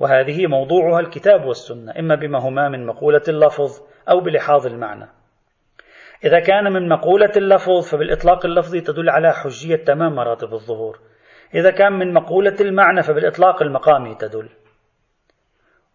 وهذه 0.00 0.46
موضوعها 0.46 1.00
الكتاب 1.00 1.44
والسنة 1.44 1.92
إما 1.98 2.14
بما 2.14 2.38
هما 2.38 2.68
من 2.68 2.86
مقولة 2.86 3.22
اللفظ 3.28 3.80
أو 4.10 4.20
بلحاظ 4.20 4.66
المعنى. 4.66 5.08
إذا 6.24 6.40
كان 6.40 6.72
من 6.72 6.88
مقولة 6.88 7.32
اللفظ 7.36 7.88
فبالإطلاق 7.88 8.46
اللفظي 8.46 8.80
تدل 8.80 9.10
على 9.10 9.32
حجية 9.32 9.76
تمام 9.76 10.14
مراتب 10.14 10.54
الظهور. 10.54 10.98
إذا 11.54 11.70
كان 11.70 11.92
من 11.92 12.14
مقولة 12.14 12.56
المعنى 12.60 13.02
فبالإطلاق 13.02 13.62
المقامي 13.62 14.14
تدل. 14.14 14.48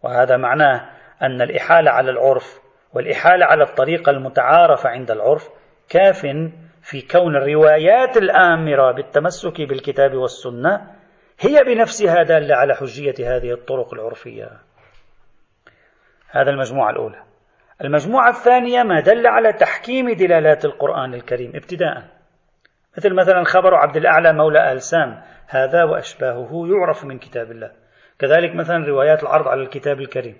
وهذا 0.02 0.36
معناه 0.36 0.90
أن 1.22 1.42
الإحالة 1.42 1.90
على 1.90 2.10
العرف 2.10 2.60
والإحالة 2.94 3.46
على 3.46 3.62
الطريقة 3.62 4.10
المتعارفة 4.10 4.88
عند 4.88 5.10
العرف 5.10 5.48
كاف 5.88 6.26
في 6.90 7.02
كون 7.02 7.36
الروايات 7.36 8.16
الآمرة 8.16 8.92
بالتمسك 8.92 9.60
بالكتاب 9.60 10.14
والسنة 10.14 10.94
هي 11.40 11.64
بنفسها 11.66 12.22
دالة 12.22 12.54
على 12.54 12.74
حجية 12.74 13.14
هذه 13.36 13.52
الطرق 13.52 13.94
العرفية. 13.94 14.50
هذا 16.30 16.50
المجموعة 16.50 16.90
الأولى. 16.90 17.22
المجموعة 17.84 18.28
الثانية 18.28 18.82
ما 18.82 19.00
دل 19.00 19.26
على 19.26 19.52
تحكيم 19.52 20.10
دلالات 20.10 20.64
القرآن 20.64 21.14
الكريم 21.14 21.52
ابتداء. 21.54 22.04
مثل 22.98 23.14
مثلا 23.14 23.44
خبر 23.44 23.74
عبد 23.74 23.96
الأعلى 23.96 24.32
مولى 24.32 24.72
آل 24.72 24.82
سام 24.82 25.22
هذا 25.48 25.84
وأشباهه 25.84 26.66
يعرف 26.66 27.04
من 27.04 27.18
كتاب 27.18 27.50
الله. 27.50 27.72
كذلك 28.18 28.54
مثلا 28.54 28.86
روايات 28.86 29.22
العرض 29.22 29.48
على 29.48 29.62
الكتاب 29.62 30.00
الكريم. 30.00 30.36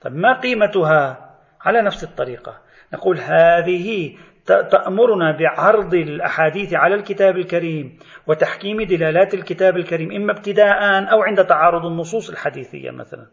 طب 0.00 0.12
ما 0.12 0.40
قيمتها 0.40 1.30
على 1.60 1.82
نفس 1.82 2.04
الطريقة؟ 2.04 2.58
نقول 2.94 3.18
هذه 3.18 4.16
تأمرنا 4.46 5.36
بعرض 5.38 5.94
الأحاديث 5.94 6.74
على 6.74 6.94
الكتاب 6.94 7.36
الكريم 7.36 7.98
وتحكيم 8.26 8.82
دلالات 8.82 9.34
الكتاب 9.34 9.76
الكريم 9.76 10.12
إما 10.12 10.32
ابتداء 10.32 11.12
أو 11.12 11.22
عند 11.22 11.44
تعارض 11.44 11.86
النصوص 11.86 12.30
الحديثية 12.30 12.90
مثلا. 12.90 13.26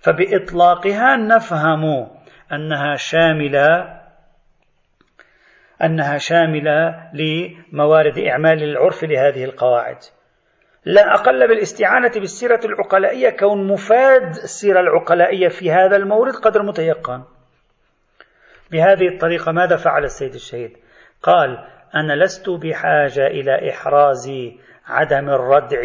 فبإطلاقها 0.00 1.16
نفهم 1.16 2.08
أنها 2.52 2.96
شاملة 2.96 4.00
أنها 5.82 6.18
شاملة 6.18 7.10
لموارد 7.14 8.18
إعمال 8.18 8.62
العرف 8.62 9.04
لهذه 9.04 9.44
القواعد. 9.44 9.96
لا 10.84 11.14
أقل 11.14 11.48
بالاستعانة 11.48 12.10
بالسيرة 12.14 12.60
العقلائية 12.64 13.30
كون 13.30 13.66
مفاد 13.72 14.28
السيرة 14.28 14.80
العقلائية 14.80 15.48
في 15.48 15.70
هذا 15.70 15.96
المورد 15.96 16.34
قدر 16.34 16.62
متيقن. 16.62 17.22
بهذه 18.72 19.08
الطريقة 19.08 19.52
ماذا 19.52 19.76
فعل 19.76 20.04
السيد 20.04 20.34
الشهيد؟ 20.34 20.76
قال 21.22 21.66
أنا 21.94 22.24
لست 22.24 22.50
بحاجة 22.50 23.26
إلى 23.26 23.70
إحراز 23.70 24.30
عدم 24.86 25.30
الردع 25.30 25.82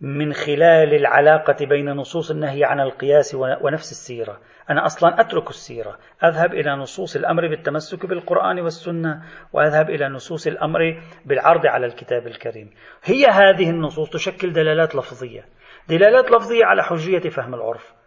من 0.00 0.32
خلال 0.32 0.94
العلاقة 0.94 1.66
بين 1.66 1.90
نصوص 1.90 2.30
النهي 2.30 2.64
عن 2.64 2.80
القياس 2.80 3.34
ونفس 3.34 3.90
السيرة. 3.90 4.40
أنا 4.70 4.86
أصلا 4.86 5.20
أترك 5.20 5.50
السيرة. 5.50 5.98
أذهب 6.24 6.54
إلى 6.54 6.70
نصوص 6.70 7.16
الأمر 7.16 7.48
بالتمسك 7.48 8.06
بالقرآن 8.06 8.60
والسنة 8.60 9.22
وأذهب 9.52 9.90
إلى 9.90 10.08
نصوص 10.08 10.46
الأمر 10.46 11.02
بالعرض 11.24 11.66
على 11.66 11.86
الكتاب 11.86 12.26
الكريم. 12.26 12.70
هي 13.04 13.26
هذه 13.26 13.70
النصوص 13.70 14.10
تشكل 14.10 14.52
دلالات 14.52 14.94
لفظية. 14.94 15.44
دلالات 15.88 16.30
لفظية 16.30 16.64
على 16.64 16.82
حجية 16.82 17.30
فهم 17.30 17.54
العرف. 17.54 18.01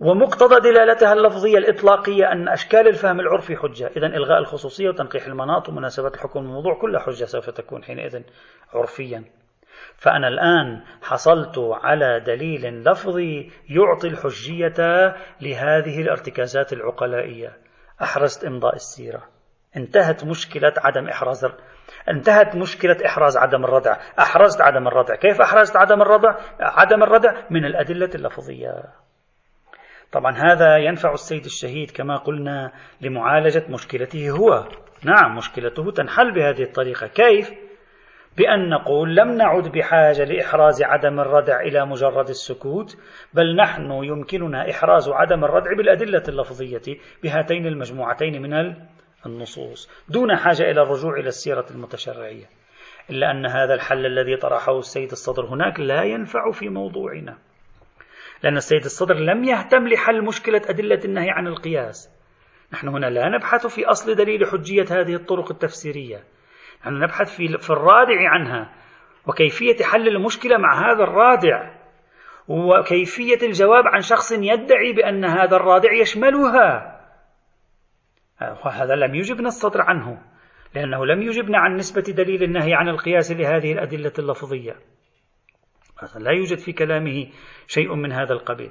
ومقتضى 0.00 0.70
دلالتها 0.70 1.12
اللفظية 1.12 1.58
الإطلاقية 1.58 2.32
أن 2.32 2.48
أشكال 2.48 2.88
الفهم 2.88 3.20
العرفي 3.20 3.56
حجة. 3.56 3.90
إذا 3.96 4.06
إلغاء 4.06 4.38
الخصوصية 4.38 4.88
وتنقيح 4.88 5.26
المناط 5.26 5.68
ومناسبة 5.68 6.08
الحكم 6.08 6.40
الموضوع 6.40 6.80
كلها 6.80 7.00
حجة 7.00 7.24
سوف 7.24 7.50
تكون 7.50 7.84
حينئذ 7.84 8.22
عرفيا. 8.72 9.24
فأنا 9.96 10.28
الآن 10.28 10.82
حصلت 11.02 11.58
على 11.58 12.20
دليل 12.20 12.84
لفظي 12.84 13.50
يعطي 13.68 14.08
الحجية 14.08 14.74
لهذه 15.40 16.02
الارتكازات 16.02 16.72
العقلائية. 16.72 17.56
أحرزت 18.02 18.44
إمضاء 18.44 18.74
السيرة. 18.74 19.22
انتهت 19.76 20.24
مشكلة 20.24 20.72
عدم 20.78 21.08
إحراز 21.08 21.46
انتهت 22.08 22.56
مشكلة 22.56 22.96
إحراز 23.06 23.36
عدم 23.36 23.64
الردع. 23.64 23.96
أحرزت 24.18 24.60
عدم 24.60 24.88
الردع. 24.88 25.14
كيف 25.14 25.40
أحرزت 25.40 25.76
عدم 25.76 26.02
الردع؟ 26.02 26.34
عدم 26.60 27.02
الردع 27.02 27.32
من 27.50 27.64
الأدلة 27.64 28.10
اللفظية. 28.14 29.03
طبعا 30.14 30.32
هذا 30.32 30.76
ينفع 30.76 31.12
السيد 31.12 31.44
الشهيد 31.44 31.90
كما 31.90 32.16
قلنا 32.16 32.72
لمعالجة 33.00 33.64
مشكلته 33.68 34.30
هو. 34.30 34.68
نعم 35.04 35.36
مشكلته 35.36 35.90
تنحل 35.90 36.34
بهذه 36.34 36.62
الطريقة. 36.62 37.06
كيف؟ 37.06 37.50
بأن 38.36 38.68
نقول 38.68 39.16
لم 39.16 39.30
نعد 39.30 39.68
بحاجة 39.72 40.24
لإحراز 40.24 40.82
عدم 40.82 41.20
الردع 41.20 41.60
إلى 41.60 41.86
مجرد 41.86 42.28
السكوت 42.28 42.96
بل 43.34 43.56
نحن 43.56 43.90
يمكننا 43.90 44.70
إحراز 44.70 45.08
عدم 45.08 45.44
الردع 45.44 45.72
بالأدلة 45.76 46.22
اللفظية 46.28 46.98
بهاتين 47.22 47.66
المجموعتين 47.66 48.42
من 48.42 48.74
النصوص 49.26 49.90
دون 50.08 50.36
حاجة 50.36 50.62
إلى 50.62 50.82
الرجوع 50.82 51.14
إلى 51.14 51.28
السيرة 51.28 51.66
المتشرعية. 51.70 52.44
إلا 53.10 53.30
أن 53.30 53.46
هذا 53.46 53.74
الحل 53.74 54.06
الذي 54.06 54.36
طرحه 54.36 54.78
السيد 54.78 55.10
الصدر 55.10 55.46
هناك 55.46 55.80
لا 55.80 56.02
ينفع 56.02 56.50
في 56.50 56.68
موضوعنا. 56.68 57.38
لأن 58.44 58.56
السيد 58.56 58.84
الصدر 58.84 59.14
لم 59.14 59.44
يهتم 59.44 59.88
لحل 59.88 60.24
مشكلة 60.24 60.62
أدلة 60.68 61.00
النهي 61.04 61.30
عن 61.30 61.46
القياس. 61.46 62.10
نحن 62.72 62.88
هنا 62.88 63.06
لا 63.06 63.28
نبحث 63.28 63.66
في 63.66 63.84
أصل 63.84 64.14
دليل 64.14 64.46
حجية 64.46 64.84
هذه 64.90 65.14
الطرق 65.14 65.50
التفسيرية. 65.50 66.24
نحن 66.80 66.94
نبحث 66.94 67.36
في, 67.36 67.70
الرادع 67.70 68.30
عنها 68.30 68.72
وكيفية 69.26 69.84
حل 69.84 70.08
المشكلة 70.08 70.56
مع 70.58 70.90
هذا 70.90 71.02
الرادع 71.04 71.74
وكيفية 72.48 73.46
الجواب 73.46 73.86
عن 73.86 74.00
شخص 74.00 74.32
يدعي 74.32 74.92
بأن 74.92 75.24
هذا 75.24 75.56
الرادع 75.56 75.92
يشملها. 75.92 77.00
وهذا 78.40 78.94
لم 78.94 79.14
يجبنا 79.14 79.48
الصدر 79.48 79.80
عنه 79.82 80.22
لأنه 80.74 81.06
لم 81.06 81.22
يجبنا 81.22 81.58
عن 81.58 81.76
نسبة 81.76 82.12
دليل 82.12 82.42
النهي 82.42 82.74
عن 82.74 82.88
القياس 82.88 83.32
لهذه 83.32 83.72
الأدلة 83.72 84.12
اللفظية. 84.18 84.76
لا 86.18 86.30
يوجد 86.30 86.58
في 86.58 86.72
كلامه 86.72 87.26
شيء 87.66 87.94
من 87.94 88.12
هذا 88.12 88.32
القبيل. 88.32 88.70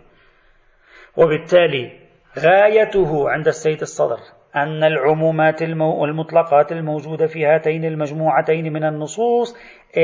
وبالتالي 1.17 1.91
غايته 2.39 3.30
عند 3.30 3.48
السيد 3.48 3.82
الصدر 3.82 4.17
أن 4.56 4.84
العمومات 4.84 5.62
والمطلقات 5.80 6.72
الموجودة 6.72 7.28
في 7.28 7.46
هاتين 7.46 7.86
المجموعتين 7.86 8.74
من 8.74 8.84
النصوص 8.84 9.58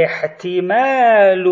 احتمال 0.06 1.46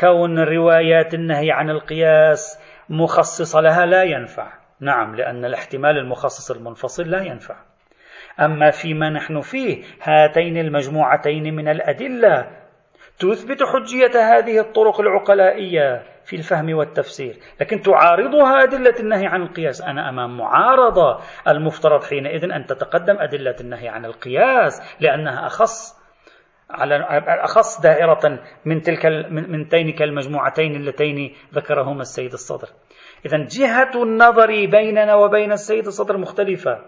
كون 0.00 0.38
روايات 0.38 1.14
النهي 1.14 1.50
عن 1.50 1.70
القياس 1.70 2.58
مخصص 2.88 3.56
لها 3.56 3.86
لا 3.86 4.02
ينفع. 4.02 4.52
نعم 4.80 5.14
لأن 5.16 5.44
الاحتمال 5.44 5.98
المخصص 5.98 6.50
المنفصل 6.50 7.10
لا 7.10 7.22
ينفع. 7.22 7.56
أما 8.40 8.70
فيما 8.70 9.10
نحن 9.10 9.40
فيه 9.40 9.84
هاتين 10.02 10.56
المجموعتين 10.56 11.54
من 11.54 11.68
الأدلة 11.68 12.59
تثبت 13.20 13.62
حجية 13.62 14.36
هذه 14.36 14.60
الطرق 14.60 15.00
العقلائية 15.00 16.02
في 16.24 16.36
الفهم 16.36 16.74
والتفسير. 16.74 17.36
لكن 17.60 17.80
تعارضها 17.80 18.62
أدلة 18.62 18.94
النهي 19.00 19.26
عن 19.26 19.42
القياس. 19.42 19.82
أنا 19.82 20.08
أمام 20.08 20.38
معارضة 20.38 21.20
المفترض 21.48 22.04
حينئذ 22.04 22.44
أن 22.52 22.66
تتقدم 22.66 23.16
أدلة 23.18 23.56
النهي 23.60 23.88
عن 23.88 24.04
القياس 24.04 24.96
لأنها 25.00 25.46
أخص 25.46 26.00
على 26.70 26.96
أخص 27.44 27.80
دائرة 27.80 28.40
من 28.64 28.80
تلك 28.80 29.06
من 29.30 29.68
تلك 29.68 30.02
المجموعتين 30.02 30.76
اللتين 30.76 31.34
ذكرهما 31.54 32.00
السيد 32.00 32.32
الصدر. 32.32 32.68
إذا 33.26 33.46
جهة 33.58 34.02
النظر 34.02 34.46
بيننا 34.46 35.14
وبين 35.14 35.52
السيد 35.52 35.86
الصدر 35.86 36.16
مختلفة. 36.16 36.78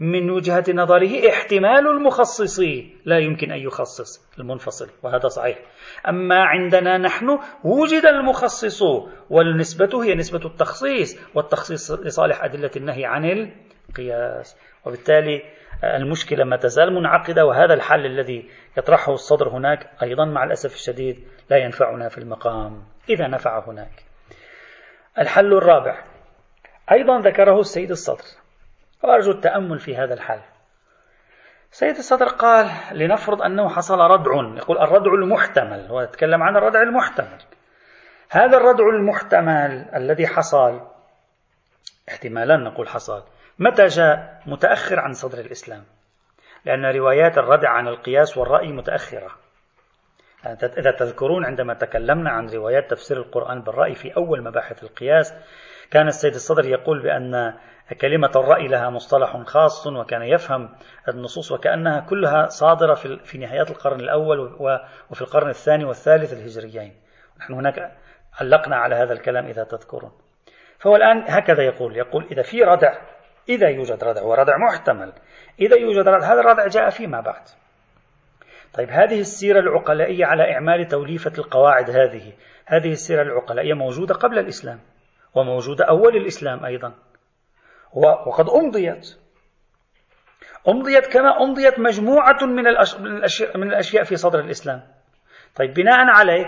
من 0.00 0.30
وجهة 0.30 0.64
نظره 0.74 1.28
احتمال 1.28 1.86
المخصص 1.86 2.60
لا 3.04 3.18
يمكن 3.18 3.52
أن 3.52 3.58
يخصص 3.58 4.38
المنفصل 4.38 4.88
وهذا 5.02 5.28
صحيح. 5.28 5.58
أما 6.08 6.44
عندنا 6.44 6.98
نحن 6.98 7.38
وجد 7.64 8.04
المخصص 8.04 8.82
والنسبة 9.30 10.04
هي 10.04 10.14
نسبة 10.14 10.46
التخصيص 10.46 11.18
والتخصيص 11.34 11.90
لصالح 11.90 12.44
أدلة 12.44 12.70
النهي 12.76 13.04
عن 13.04 13.24
القياس. 13.24 14.56
وبالتالي 14.86 15.42
المشكلة 15.84 16.44
ما 16.44 16.56
تزال 16.56 16.94
منعقدة 16.94 17.46
وهذا 17.46 17.74
الحل 17.74 18.06
الذي 18.06 18.50
يطرحه 18.78 19.12
الصدر 19.12 19.48
هناك 19.48 19.90
أيضا 20.02 20.24
مع 20.24 20.44
الأسف 20.44 20.74
الشديد 20.74 21.24
لا 21.50 21.56
ينفعنا 21.56 22.08
في 22.08 22.18
المقام. 22.18 22.82
إذا 23.08 23.28
نفع 23.28 23.68
هناك. 23.68 24.04
الحل 25.18 25.52
الرابع. 25.52 26.04
أيضا 26.92 27.20
ذكره 27.20 27.60
السيد 27.60 27.90
الصدر. 27.90 28.39
وأرجو 29.02 29.30
التأمل 29.30 29.78
في 29.78 29.96
هذا 29.96 30.14
الحل 30.14 30.40
سيد 31.70 31.96
الصدر 31.96 32.26
قال 32.26 32.70
لنفرض 32.92 33.42
أنه 33.42 33.68
حصل 33.68 33.98
ردع. 33.98 34.32
يقول 34.56 34.78
الردع 34.78 35.14
المحتمل. 35.14 35.86
هو 35.86 36.00
يتكلم 36.00 36.42
عن 36.42 36.56
الردع 36.56 36.82
المحتمل. 36.82 37.38
هذا 38.30 38.56
الردع 38.56 38.84
المحتمل 38.88 39.88
الذي 39.94 40.26
حصل 40.26 40.80
احتمالا 42.08 42.56
نقول 42.56 42.88
حصل 42.88 43.22
متى 43.58 43.86
جاء؟ 43.86 44.42
متأخر 44.46 45.00
عن 45.00 45.12
صدر 45.12 45.38
الإسلام. 45.38 45.84
لأن 46.64 46.84
روايات 46.84 47.38
الردع 47.38 47.68
عن 47.68 47.88
القياس 47.88 48.36
والرأي 48.36 48.72
متأخرة. 48.72 49.30
إذا 50.62 50.90
تذكرون 50.90 51.44
عندما 51.44 51.74
تكلمنا 51.74 52.30
عن 52.30 52.48
روايات 52.48 52.90
تفسير 52.90 53.16
القرآن 53.16 53.62
بالرأي 53.62 53.94
في 53.94 54.16
أول 54.16 54.44
مباحث 54.44 54.82
القياس 54.82 55.34
كان 55.90 56.06
السيد 56.06 56.34
الصدر 56.34 56.64
يقول 56.64 57.02
بأن 57.02 57.54
كلمة 57.94 58.30
الرأي 58.36 58.68
لها 58.68 58.90
مصطلح 58.90 59.36
خاص 59.36 59.86
وكان 59.86 60.22
يفهم 60.22 60.68
النصوص 61.08 61.52
وكأنها 61.52 62.00
كلها 62.00 62.46
صادرة 62.46 62.94
في 63.24 63.38
نهايات 63.38 63.70
القرن 63.70 64.00
الأول 64.00 64.38
وفي 65.10 65.22
القرن 65.22 65.48
الثاني 65.48 65.84
والثالث 65.84 66.32
الهجريين. 66.32 66.94
نحن 67.40 67.52
هناك 67.52 67.92
علقنا 68.40 68.76
على 68.76 68.94
هذا 68.94 69.12
الكلام 69.12 69.46
إذا 69.46 69.64
تذكرون. 69.64 70.12
فهو 70.78 70.96
الآن 70.96 71.24
هكذا 71.28 71.62
يقول 71.62 71.96
يقول 71.96 72.26
إذا 72.32 72.42
في 72.42 72.62
ردع 72.62 72.98
إذا 73.48 73.68
يوجد 73.68 74.04
ردع 74.04 74.22
وردع 74.22 74.56
محتمل. 74.56 75.12
إذا 75.60 75.76
يوجد 75.76 76.08
ردع 76.08 76.32
هذا 76.32 76.40
الردع 76.40 76.66
جاء 76.66 76.90
فيما 76.90 77.20
بعد. 77.20 77.42
طيب 78.74 78.90
هذه 78.90 79.20
السيرة 79.20 79.60
العقلائية 79.60 80.26
على 80.26 80.52
إعمال 80.52 80.88
توليفة 80.88 81.32
القواعد 81.38 81.90
هذه. 81.90 82.32
هذه 82.66 82.92
السيرة 82.92 83.22
العقلائية 83.22 83.74
موجودة 83.74 84.14
قبل 84.14 84.38
الإسلام 84.38 84.80
وموجودة 85.34 85.84
أول 85.84 86.16
الإسلام 86.16 86.64
أيضا. 86.64 86.92
وقد 88.26 88.48
أمضيت. 88.48 89.16
أمضيت 90.68 91.06
كما 91.06 91.42
أمضيت 91.42 91.78
مجموعة 91.78 92.38
من 92.42 92.66
الأشياء, 92.66 93.56
من 93.58 93.68
الأشياء 93.68 94.04
في 94.04 94.16
صدر 94.16 94.40
الإسلام. 94.40 94.82
طيب 95.56 95.74
بناء 95.74 95.98
عليه 95.98 96.46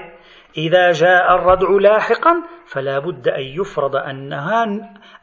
إذا 0.57 0.93
جاء 0.93 1.35
الردع 1.35 1.69
لاحقا 1.81 2.35
فلا 2.67 2.99
بد 2.99 3.29
أن 3.29 3.43
يفرض 3.43 3.97
أنها 3.97 4.65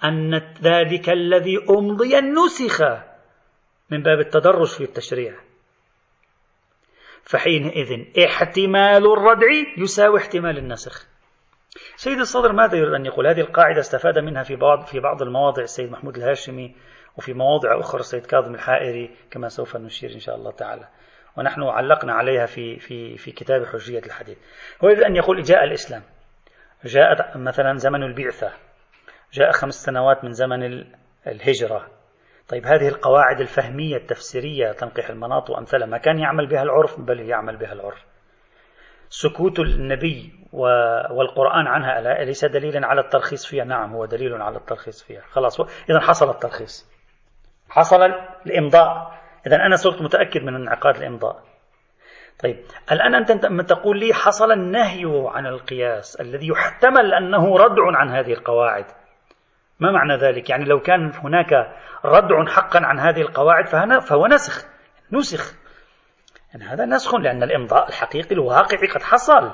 أن 0.04 0.42
ذلك 0.62 1.10
الذي 1.10 1.58
أمضي 1.70 2.22
نسخ 2.22 2.82
من 3.90 4.04
باب 4.04 4.20
التدرج 4.20 4.68
في 4.68 4.84
التشريع. 4.84 5.36
فحينئذ 7.24 8.06
احتمال 8.26 9.14
الردع 9.14 9.48
يساوي 9.78 10.20
احتمال 10.20 10.58
النسخ. 10.58 11.08
سيد 11.96 12.20
الصدر 12.20 12.52
ماذا 12.52 12.78
يريد 12.78 12.94
أن 12.94 13.06
يقول؟ 13.06 13.28
هذه 13.28 13.42
القاعدة 13.42 13.80
استفاد 13.80 14.20
منها 14.20 14.44
في 14.44 14.56
بعض 14.56 14.86
في 14.86 15.00
بعض 15.00 15.22
المواضع 15.22 15.64
السيد 15.64 15.92
محمود 15.92 16.18
الهاشمي 16.18 16.76
وفي 17.18 17.34
مواضع 17.34 17.80
أخرى 17.80 18.00
السيد 18.00 18.26
كاظم 18.26 18.56
الحائري 18.56 19.16
كما 19.32 19.48
سوف 19.48 19.78
نشير 19.78 20.14
إن 20.14 20.20
شاء 20.20 20.36
الله 20.36 20.52
تعالى. 20.52 20.88
ونحن 21.38 21.64
علقنا 21.64 22.14
عليها 22.14 22.46
في 22.46 22.80
في 22.80 23.18
في 23.18 23.32
كتاب 23.32 23.66
حجية 23.66 24.00
الحديث. 24.00 24.38
هو 24.84 24.90
يريد 24.90 25.04
أن 25.04 25.16
يقول 25.16 25.42
جاء 25.42 25.64
الإسلام. 25.64 26.02
جاء 26.86 27.38
مثلا 27.38 27.78
زمن 27.78 28.04
البعثة. 28.04 28.52
جاء 29.34 29.52
خمس 29.52 29.74
سنوات 29.74 30.24
من 30.24 30.32
زمن 30.32 30.86
الهجرة. 31.28 31.88
طيب 32.48 32.66
هذه 32.66 32.88
القواعد 32.88 33.42
الفهمية 33.42 33.96
التفسيرية 33.96 34.72
تنقيح 34.72 35.10
المناط 35.10 35.50
وأمثالها 35.50 35.88
ما 35.88 35.98
كان 35.98 36.20
يعمل 36.20 36.48
بها 36.48 36.64
العرف؟ 36.64 37.00
بل 37.00 37.20
يعمل 37.20 37.58
بها 37.58 37.74
العرف. 37.74 38.09
سكوت 39.10 39.60
النبي 39.60 40.34
والقرآن 41.10 41.68
عنها 41.68 42.22
أليس 42.22 42.46
دليلا 42.46 42.88
على 42.88 43.02
الترخيص 43.02 43.46
فيها؟ 43.46 43.64
نعم 43.64 43.94
هو 43.94 44.06
دليل 44.06 44.42
على 44.42 44.58
الترخيص 44.58 45.04
فيها. 45.04 45.22
خلاص 45.22 45.62
إذا 45.62 46.00
حصل 46.00 46.30
الترخيص. 46.30 46.90
حصل 47.70 48.02
الإمضاء. 48.46 49.20
إذا 49.48 49.56
أنا 49.56 49.76
صرت 49.76 50.02
متأكد 50.02 50.44
من 50.44 50.56
انعقاد 50.56 50.96
الإمضاء. 50.96 51.44
طيب 52.44 52.58
الآن 52.92 53.16
أنت 53.16 53.32
تقول 53.70 54.00
لي 54.00 54.14
حصل 54.14 54.52
النهي 54.52 55.04
عن 55.06 55.46
القياس 55.46 56.22
الذي 56.22 56.48
يحتمل 56.48 57.14
أنه 57.14 57.58
ردع 57.58 57.98
عن 57.98 58.10
هذه 58.10 58.34
القواعد. 58.34 58.86
ما 59.80 59.92
معنى 59.92 60.18
ذلك؟ 60.18 60.50
يعني 60.50 60.66
لو 60.66 60.80
كان 60.80 61.12
هناك 61.16 61.54
ردع 62.06 62.46
حقا 62.46 62.80
عن 62.86 63.00
هذه 63.00 63.22
القواعد 63.22 63.68
فهو 64.02 64.28
نسخ 64.28 64.66
نسخ. 65.12 65.69
يعني 66.54 66.66
هذا 66.66 66.86
نسخ 66.86 67.16
لأن 67.16 67.44
الإمضاء 67.44 67.90
الحقيقي 67.90 68.36
الواقعي 68.36 68.88
قد 68.88 69.04
حصل. 69.04 69.52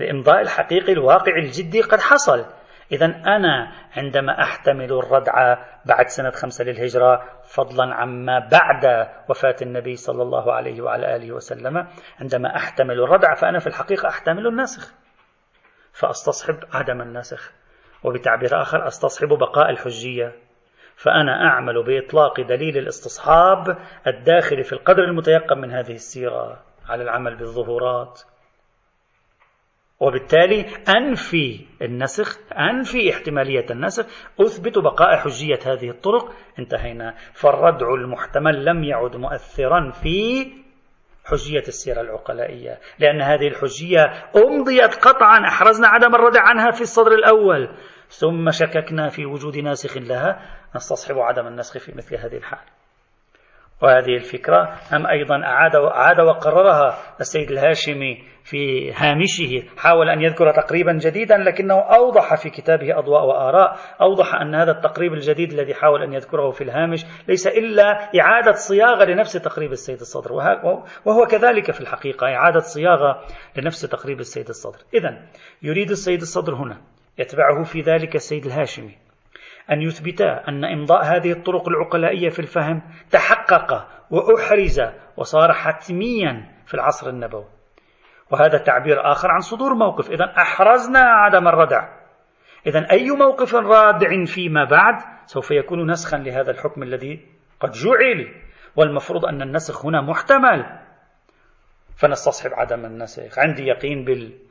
الإمضاء 0.00 0.40
الحقيقي 0.40 0.92
الواقعي 0.92 1.40
الجدي 1.40 1.80
قد 1.80 2.00
حصل. 2.00 2.44
إذا 2.92 3.06
أنا 3.06 3.72
عندما 3.96 4.42
أحتمل 4.42 4.92
الردع 4.92 5.56
بعد 5.86 6.06
سنة 6.06 6.30
خمسة 6.30 6.64
للهجرة 6.64 7.22
فضلا 7.54 7.94
عما 7.94 8.38
بعد 8.38 9.08
وفاة 9.30 9.56
النبي 9.62 9.96
صلى 9.96 10.22
الله 10.22 10.52
عليه 10.52 10.82
وعلى 10.82 11.16
آله 11.16 11.32
وسلم 11.32 11.86
عندما 12.20 12.56
أحتمل 12.56 13.00
الردع 13.00 13.34
فأنا 13.34 13.58
في 13.58 13.66
الحقيقة 13.66 14.08
أحتمل 14.08 14.46
الناسخ 14.46 14.94
فأستصحب 15.92 16.56
عدم 16.72 17.00
الناسخ 17.00 17.52
وبتعبير 18.04 18.62
آخر 18.62 18.86
أستصحب 18.86 19.28
بقاء 19.28 19.70
الحجية. 19.70 20.47
فأنا 20.98 21.46
أعمل 21.48 21.82
بإطلاق 21.82 22.40
دليل 22.40 22.78
الاستصحاب 22.78 23.78
الداخل 24.06 24.64
في 24.64 24.72
القدر 24.72 25.04
المتيقن 25.04 25.58
من 25.58 25.70
هذه 25.70 25.92
السيرة 25.92 26.62
على 26.88 27.02
العمل 27.02 27.36
بالظهورات. 27.36 28.22
وبالتالي 30.00 30.66
أنفي 30.88 31.66
النسخ 31.82 32.38
أنفي 32.52 33.10
احتمالية 33.10 33.66
النسخ 33.70 34.06
أثبت 34.40 34.78
بقاء 34.78 35.16
حجية 35.16 35.58
هذه 35.66 35.90
الطرق. 35.90 36.32
انتهينا. 36.58 37.14
فالردع 37.32 37.94
المحتمل 37.94 38.64
لم 38.64 38.84
يعد 38.84 39.16
مؤثرا 39.16 39.90
في 39.90 40.46
حجية 41.24 41.62
السيرة 41.68 42.00
العقلائية 42.00 42.78
لأن 42.98 43.22
هذه 43.22 43.48
الحجية 43.48 44.04
أمضيت 44.36 44.94
قطعا 44.94 45.38
أحرزنا 45.48 45.88
عدم 45.88 46.14
الردع 46.14 46.40
عنها 46.42 46.70
في 46.70 46.80
الصدر 46.80 47.12
الأول. 47.12 47.68
ثم 48.08 48.50
شككنا 48.50 49.08
في 49.08 49.26
وجود 49.26 49.56
ناسخ 49.56 49.96
لها. 49.96 50.57
نستصحب 50.76 51.18
عدم 51.18 51.46
النسخ 51.46 51.78
في 51.78 51.92
مثل 51.96 52.16
هذه 52.16 52.36
الحال. 52.36 52.78
وهذه 53.82 54.16
الفكرة 54.16 54.78
أم 54.92 55.06
أيضا 55.06 55.44
أعاد 55.44 55.76
أعاد 55.76 56.20
وقررها 56.20 56.98
السيد 57.20 57.50
الهاشمي 57.50 58.24
في 58.44 58.92
هامشه 58.92 59.62
حاول 59.76 60.08
أن 60.08 60.22
يذكر 60.22 60.52
تقريبا 60.52 60.92
جديدا 60.92 61.36
لكنه 61.36 61.74
أوضح 61.74 62.34
في 62.34 62.50
كتابه 62.50 62.98
أضواء 62.98 63.24
وآراء 63.24 63.76
أوضح 64.00 64.34
أن 64.34 64.54
هذا 64.54 64.70
التقريب 64.70 65.12
الجديد 65.12 65.52
الذي 65.52 65.74
حاول 65.74 66.02
أن 66.02 66.12
يذكره 66.12 66.50
في 66.50 66.64
الهامش 66.64 67.04
ليس 67.28 67.46
إلا 67.46 68.10
إعادة 68.20 68.52
صياغة 68.52 69.04
لنفس 69.04 69.32
تقريب 69.32 69.72
السيد 69.72 70.00
الصدر 70.00 70.32
وهو 71.04 71.26
كذلك 71.30 71.70
في 71.70 71.80
الحقيقة 71.80 72.26
إعادة 72.26 72.60
صياغة 72.60 73.24
لنفس 73.56 73.80
تقريب 73.82 74.20
السيد 74.20 74.48
الصدر. 74.48 74.78
إذا 74.94 75.22
يريد 75.62 75.90
السيد 75.90 76.20
الصدر 76.20 76.54
هنا 76.54 76.80
يتبعه 77.18 77.62
في 77.62 77.80
ذلك 77.80 78.14
السيد 78.14 78.46
الهاشمي. 78.46 79.07
أن 79.70 79.82
يثبتا 79.82 80.48
أن 80.48 80.64
إمضاء 80.64 81.04
هذه 81.04 81.32
الطرق 81.32 81.68
العقلائية 81.68 82.28
في 82.28 82.38
الفهم 82.38 82.82
تحقق 83.10 83.88
وأحرز 84.10 84.80
وصار 85.16 85.52
حتميا 85.52 86.54
في 86.66 86.74
العصر 86.74 87.08
النبوي. 87.08 87.46
وهذا 88.30 88.58
تعبير 88.58 89.12
آخر 89.12 89.30
عن 89.30 89.40
صدور 89.40 89.74
موقف. 89.74 90.10
إذا 90.10 90.34
أحرزنا 90.38 91.00
عدم 91.00 91.48
الردع. 91.48 91.88
إذا 92.66 92.90
أي 92.90 93.10
موقف 93.10 93.54
رادع 93.54 94.24
فيما 94.24 94.64
بعد 94.64 94.94
سوف 95.26 95.50
يكون 95.50 95.90
نسخا 95.90 96.16
لهذا 96.16 96.50
الحكم 96.50 96.82
الذي 96.82 97.26
قد 97.60 97.70
جعل. 97.70 98.34
والمفروض 98.76 99.24
أن 99.24 99.42
النسخ 99.42 99.86
هنا 99.86 100.00
محتمل. 100.00 100.78
فنستصحب 101.96 102.50
عدم 102.52 102.84
النسخ. 102.84 103.38
عندي 103.38 103.62
يقين 103.62 104.04
بال 104.04 104.47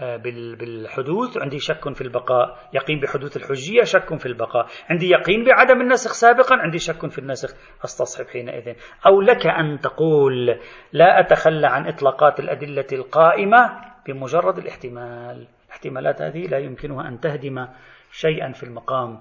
بالحدوث. 0.00 1.38
عندي 1.38 1.58
شك 1.58 1.92
في 1.92 2.00
البقاء. 2.00 2.58
يقين 2.72 3.00
بحدوث 3.00 3.36
الحجية 3.36 3.82
شك 3.82 4.16
في 4.16 4.26
البقاء. 4.26 4.66
عندي 4.90 5.08
يقين 5.08 5.44
بعدم 5.44 5.80
النسخ 5.80 6.12
سابقا. 6.12 6.56
عندي 6.56 6.78
شك 6.78 7.10
في 7.10 7.18
النسخ. 7.18 7.54
أستصحب 7.84 8.26
حينئذ. 8.28 8.74
أو 9.06 9.20
لك 9.20 9.46
أن 9.46 9.78
تقول 9.78 10.60
لا 10.92 11.20
أتخلى 11.20 11.66
عن 11.66 11.86
إطلاقات 11.88 12.40
الأدلة 12.40 12.86
القائمة 12.92 13.80
بمجرد 14.06 14.58
الاحتمال. 14.58 15.46
الاحتمالات 15.66 16.22
هذه 16.22 16.46
لا 16.46 16.58
يمكنها 16.58 17.08
أن 17.08 17.20
تهدم 17.20 17.66
شيئا 18.12 18.52
في 18.52 18.62
المقام 18.62 19.20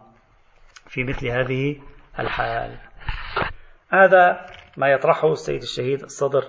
في 0.88 1.04
مثل 1.04 1.28
هذه 1.28 1.80
الحال. 2.20 2.78
هذا 3.90 4.46
ما 4.78 4.88
يطرحه 4.88 5.32
السيد 5.32 5.62
الشهيد 5.62 6.04
الصدر 6.04 6.44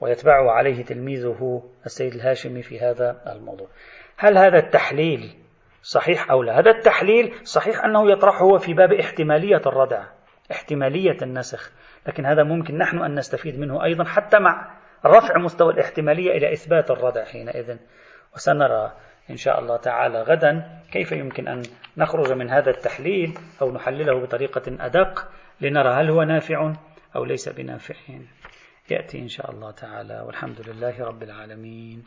ويتبعه 0.00 0.50
عليه 0.50 0.84
تلميذه 0.84 1.62
السيد 1.86 2.14
الهاشمي 2.14 2.62
في 2.62 2.80
هذا 2.80 3.20
الموضوع. 3.26 3.68
هل 4.16 4.38
هذا 4.38 4.58
التحليل 4.58 5.34
صحيح 5.82 6.30
أو 6.30 6.42
لا؟ 6.42 6.58
هذا 6.58 6.70
التحليل 6.70 7.34
صحيح 7.44 7.84
أنه 7.84 8.10
يطرحه 8.10 8.58
في 8.58 8.74
باب 8.74 8.92
احتمالية 8.92 9.62
الردع 9.66 10.04
احتمالية 10.52 11.16
النسخ 11.22 11.72
لكن 12.06 12.26
هذا 12.26 12.42
ممكن 12.42 12.78
نحن 12.78 12.98
أن 12.98 13.14
نستفيد 13.14 13.58
منه 13.58 13.84
أيضا 13.84 14.04
حتى 14.04 14.38
مع 14.38 14.70
رفع 15.06 15.38
مستوى 15.38 15.72
الاحتمالية 15.72 16.30
إلى 16.30 16.52
إثبات 16.52 16.90
الردع 16.90 17.24
حينئذ. 17.24 17.76
وسنرى 18.34 18.92
إن 19.30 19.36
شاء 19.36 19.60
الله 19.60 19.76
تعالى 19.76 20.22
غدا 20.22 20.80
كيف 20.92 21.12
يمكن 21.12 21.48
أن 21.48 21.62
نخرج 21.96 22.32
من 22.32 22.50
هذا 22.50 22.70
التحليل 22.70 23.38
أو 23.62 23.72
نحلله 23.72 24.20
بطريقة 24.20 24.62
أدق 24.80 25.28
لنرى 25.60 25.88
هل 25.88 26.10
هو 26.10 26.22
نافع 26.22 26.72
أو 27.16 27.24
ليس 27.24 27.48
بنافع. 27.48 27.94
يأتي 28.90 29.18
إن 29.18 29.28
شاء 29.28 29.50
الله 29.50 29.70
تعالى 29.70 30.20
والحمد 30.26 30.60
لله 30.68 31.04
رب 31.04 31.22
العالمين. 31.22 32.02